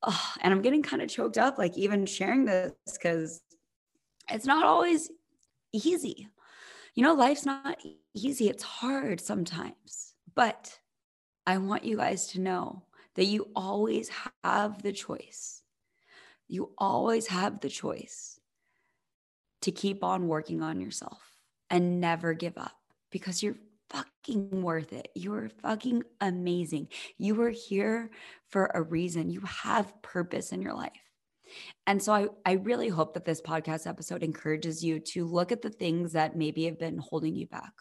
Oh, 0.04 0.34
and 0.42 0.54
I'm 0.54 0.62
getting 0.62 0.84
kind 0.84 1.02
of 1.02 1.10
choked 1.10 1.38
up, 1.38 1.58
like 1.58 1.78
even 1.78 2.06
sharing 2.06 2.46
this 2.46 2.74
because 2.92 3.42
it's 4.30 4.46
not 4.46 4.66
always 4.66 5.10
easy. 5.72 6.28
You 6.96 7.04
know, 7.04 7.14
life's 7.14 7.46
not 7.46 7.78
easy, 8.14 8.50
it's 8.50 8.64
hard 8.64 9.22
sometimes. 9.22 10.14
But 10.36 10.78
I 11.46 11.58
want 11.58 11.86
you 11.86 11.98
guys 11.98 12.28
to 12.28 12.42
know 12.42 12.84
that 13.16 13.26
you 13.26 13.50
always 13.56 14.10
have 14.44 14.82
the 14.82 14.92
choice. 14.92 15.62
You 16.48 16.72
always 16.78 17.28
have 17.28 17.62
the 17.62 17.70
choice 17.70 18.40
to 19.62 19.72
keep 19.72 20.04
on 20.04 20.28
working 20.28 20.62
on 20.62 20.82
yourself 20.82 21.22
and 21.70 22.02
never 22.02 22.34
give 22.34 22.58
up 22.58 22.81
because 23.12 23.44
you're 23.44 23.58
fucking 23.90 24.62
worth 24.62 24.94
it. 24.94 25.10
You're 25.16 25.50
fucking 25.62 26.04
amazing. 26.20 26.88
You 27.18 27.42
are 27.42 27.50
here 27.50 28.10
for 28.50 28.72
a 28.74 28.82
reason. 28.82 29.30
You 29.30 29.42
have 29.42 30.02
purpose 30.02 30.52
in 30.52 30.62
your 30.62 30.74
life. 30.74 30.92
And 31.86 32.02
so 32.02 32.14
I, 32.14 32.28
I 32.46 32.54
really 32.54 32.88
hope 32.88 33.14
that 33.14 33.26
this 33.26 33.42
podcast 33.42 33.86
episode 33.86 34.24
encourages 34.24 34.84
you 34.84 35.00
to 35.00 35.26
look 35.26 35.52
at 35.52 35.62
the 35.62 35.70
things 35.70 36.14
that 36.14 36.38
maybe 36.38 36.66
have 36.66 36.80
been 36.80 36.98
holding 36.98 37.36
you 37.36 37.48
back. 37.48 37.74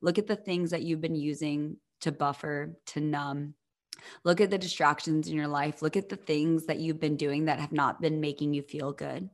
Look 0.00 0.18
at 0.18 0.26
the 0.26 0.36
things 0.36 0.70
that 0.70 0.82
you've 0.82 1.02
been 1.02 1.14
using 1.14 1.76
to 2.00 2.12
buffer, 2.12 2.78
to 2.86 3.00
numb. 3.00 3.54
Look 4.24 4.40
at 4.40 4.48
the 4.48 4.56
distractions 4.56 5.28
in 5.28 5.36
your 5.36 5.48
life. 5.48 5.82
Look 5.82 5.96
at 5.96 6.08
the 6.08 6.16
things 6.16 6.66
that 6.66 6.78
you've 6.78 7.00
been 7.00 7.16
doing 7.16 7.44
that 7.44 7.60
have 7.60 7.72
not 7.72 8.00
been 8.00 8.20
making 8.20 8.54
you 8.54 8.62
feel 8.62 8.92
good. 8.92 9.28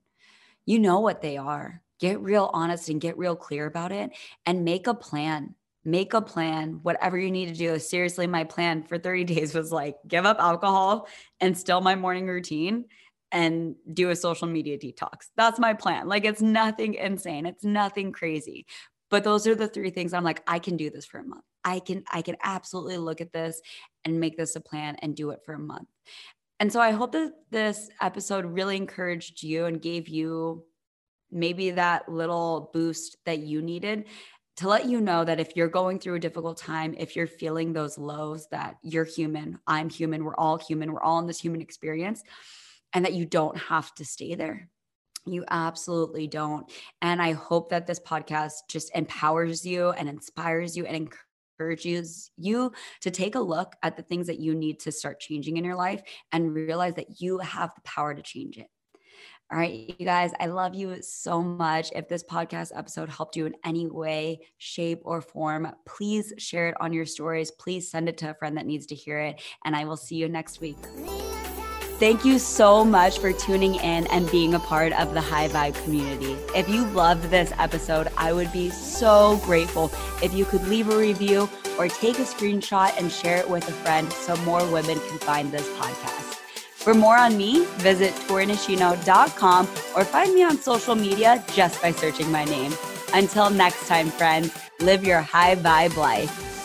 You 0.64 0.80
know 0.80 0.98
what 0.98 1.22
they 1.22 1.36
are 1.36 1.80
get 2.00 2.20
real 2.20 2.50
honest 2.52 2.88
and 2.88 3.00
get 3.00 3.18
real 3.18 3.36
clear 3.36 3.66
about 3.66 3.92
it 3.92 4.10
and 4.44 4.64
make 4.64 4.86
a 4.86 4.94
plan. 4.94 5.54
Make 5.84 6.14
a 6.14 6.20
plan. 6.20 6.80
Whatever 6.82 7.16
you 7.18 7.30
need 7.30 7.46
to 7.46 7.54
do. 7.54 7.78
Seriously 7.78 8.26
my 8.26 8.44
plan 8.44 8.82
for 8.82 8.98
30 8.98 9.24
days 9.34 9.54
was 9.54 9.72
like 9.72 9.96
give 10.06 10.26
up 10.26 10.38
alcohol 10.38 11.08
and 11.40 11.56
still 11.56 11.80
my 11.80 11.94
morning 11.94 12.26
routine 12.26 12.86
and 13.32 13.74
do 13.92 14.10
a 14.10 14.16
social 14.16 14.48
media 14.48 14.78
detox. 14.78 15.28
That's 15.36 15.58
my 15.58 15.74
plan. 15.74 16.08
Like 16.08 16.24
it's 16.24 16.42
nothing 16.42 16.94
insane. 16.94 17.46
It's 17.46 17.64
nothing 17.64 18.12
crazy. 18.12 18.66
But 19.10 19.24
those 19.24 19.46
are 19.46 19.54
the 19.54 19.68
three 19.68 19.90
things 19.90 20.12
i'm 20.12 20.24
like 20.24 20.42
i 20.48 20.58
can 20.58 20.76
do 20.76 20.90
this 20.90 21.06
for 21.06 21.18
a 21.18 21.24
month. 21.24 21.44
I 21.64 21.78
can 21.78 22.04
i 22.10 22.22
can 22.22 22.36
absolutely 22.42 22.98
look 22.98 23.20
at 23.20 23.32
this 23.32 23.60
and 24.04 24.20
make 24.20 24.36
this 24.36 24.56
a 24.56 24.60
plan 24.60 24.96
and 25.00 25.14
do 25.14 25.30
it 25.30 25.40
for 25.44 25.54
a 25.54 25.58
month. 25.58 25.88
And 26.58 26.72
so 26.72 26.80
i 26.80 26.90
hope 26.90 27.12
that 27.12 27.32
this 27.50 27.88
episode 28.00 28.44
really 28.44 28.76
encouraged 28.76 29.42
you 29.42 29.66
and 29.66 29.80
gave 29.80 30.08
you 30.08 30.64
maybe 31.30 31.72
that 31.72 32.08
little 32.08 32.70
boost 32.72 33.16
that 33.24 33.38
you 33.38 33.62
needed 33.62 34.06
to 34.56 34.68
let 34.68 34.86
you 34.86 35.00
know 35.00 35.22
that 35.22 35.38
if 35.38 35.54
you're 35.54 35.68
going 35.68 35.98
through 35.98 36.14
a 36.14 36.20
difficult 36.20 36.56
time, 36.56 36.94
if 36.96 37.14
you're 37.14 37.26
feeling 37.26 37.72
those 37.72 37.98
lows, 37.98 38.48
that 38.50 38.76
you're 38.82 39.04
human, 39.04 39.58
I'm 39.66 39.90
human, 39.90 40.24
we're 40.24 40.36
all 40.36 40.56
human, 40.56 40.92
we're 40.92 41.02
all 41.02 41.18
in 41.18 41.26
this 41.26 41.40
human 41.40 41.60
experience, 41.60 42.22
and 42.94 43.04
that 43.04 43.12
you 43.12 43.26
don't 43.26 43.56
have 43.58 43.94
to 43.96 44.04
stay 44.04 44.34
there. 44.34 44.70
You 45.26 45.44
absolutely 45.50 46.26
don't. 46.26 46.70
And 47.02 47.20
I 47.20 47.32
hope 47.32 47.70
that 47.70 47.86
this 47.86 48.00
podcast 48.00 48.52
just 48.70 48.94
empowers 48.94 49.66
you 49.66 49.90
and 49.90 50.08
inspires 50.08 50.76
you 50.76 50.86
and 50.86 51.10
encourages 51.58 52.30
you 52.38 52.72
to 53.02 53.10
take 53.10 53.34
a 53.34 53.40
look 53.40 53.74
at 53.82 53.96
the 53.96 54.02
things 54.02 54.28
that 54.28 54.38
you 54.38 54.54
need 54.54 54.80
to 54.80 54.92
start 54.92 55.20
changing 55.20 55.58
in 55.58 55.64
your 55.64 55.74
life 55.74 56.02
and 56.32 56.54
realize 56.54 56.94
that 56.94 57.20
you 57.20 57.38
have 57.38 57.74
the 57.74 57.82
power 57.82 58.14
to 58.14 58.22
change 58.22 58.56
it. 58.56 58.68
All 59.52 59.58
right, 59.58 59.94
you 59.98 60.04
guys, 60.04 60.32
I 60.40 60.46
love 60.46 60.74
you 60.74 61.00
so 61.02 61.40
much. 61.40 61.92
If 61.94 62.08
this 62.08 62.24
podcast 62.24 62.72
episode 62.74 63.08
helped 63.08 63.36
you 63.36 63.46
in 63.46 63.54
any 63.64 63.86
way, 63.86 64.40
shape, 64.58 65.02
or 65.04 65.20
form, 65.20 65.70
please 65.86 66.32
share 66.36 66.68
it 66.70 66.74
on 66.80 66.92
your 66.92 67.06
stories. 67.06 67.52
Please 67.52 67.88
send 67.88 68.08
it 68.08 68.18
to 68.18 68.30
a 68.30 68.34
friend 68.34 68.56
that 68.56 68.66
needs 68.66 68.86
to 68.86 68.96
hear 68.96 69.20
it. 69.20 69.40
And 69.64 69.76
I 69.76 69.84
will 69.84 69.96
see 69.96 70.16
you 70.16 70.28
next 70.28 70.60
week. 70.60 70.76
Thank 71.98 72.26
you 72.26 72.38
so 72.38 72.84
much 72.84 73.20
for 73.20 73.32
tuning 73.32 73.76
in 73.76 74.06
and 74.08 74.30
being 74.30 74.52
a 74.52 74.58
part 74.58 74.92
of 74.92 75.14
the 75.14 75.20
High 75.20 75.48
Vibe 75.48 75.82
community. 75.84 76.36
If 76.54 76.68
you 76.68 76.84
loved 76.88 77.30
this 77.30 77.52
episode, 77.56 78.08
I 78.18 78.34
would 78.34 78.52
be 78.52 78.68
so 78.68 79.40
grateful 79.44 79.90
if 80.22 80.34
you 80.34 80.44
could 80.44 80.66
leave 80.68 80.90
a 80.90 80.96
review 80.96 81.48
or 81.78 81.88
take 81.88 82.18
a 82.18 82.22
screenshot 82.22 82.98
and 82.98 83.10
share 83.10 83.38
it 83.38 83.48
with 83.48 83.66
a 83.68 83.72
friend 83.72 84.12
so 84.12 84.36
more 84.38 84.70
women 84.70 84.98
can 85.08 85.18
find 85.20 85.50
this 85.50 85.66
podcast. 85.78 86.25
For 86.86 86.94
more 86.94 87.18
on 87.18 87.36
me, 87.36 87.64
visit 87.78 88.14
torinishino.com 88.28 89.66
or 89.96 90.04
find 90.04 90.32
me 90.32 90.44
on 90.44 90.56
social 90.56 90.94
media 90.94 91.44
just 91.52 91.82
by 91.82 91.90
searching 91.90 92.30
my 92.30 92.44
name. 92.44 92.72
Until 93.12 93.50
next 93.50 93.88
time, 93.88 94.08
friends, 94.08 94.56
live 94.78 95.04
your 95.04 95.20
high 95.20 95.56
vibe 95.56 95.96
life. 95.96 96.55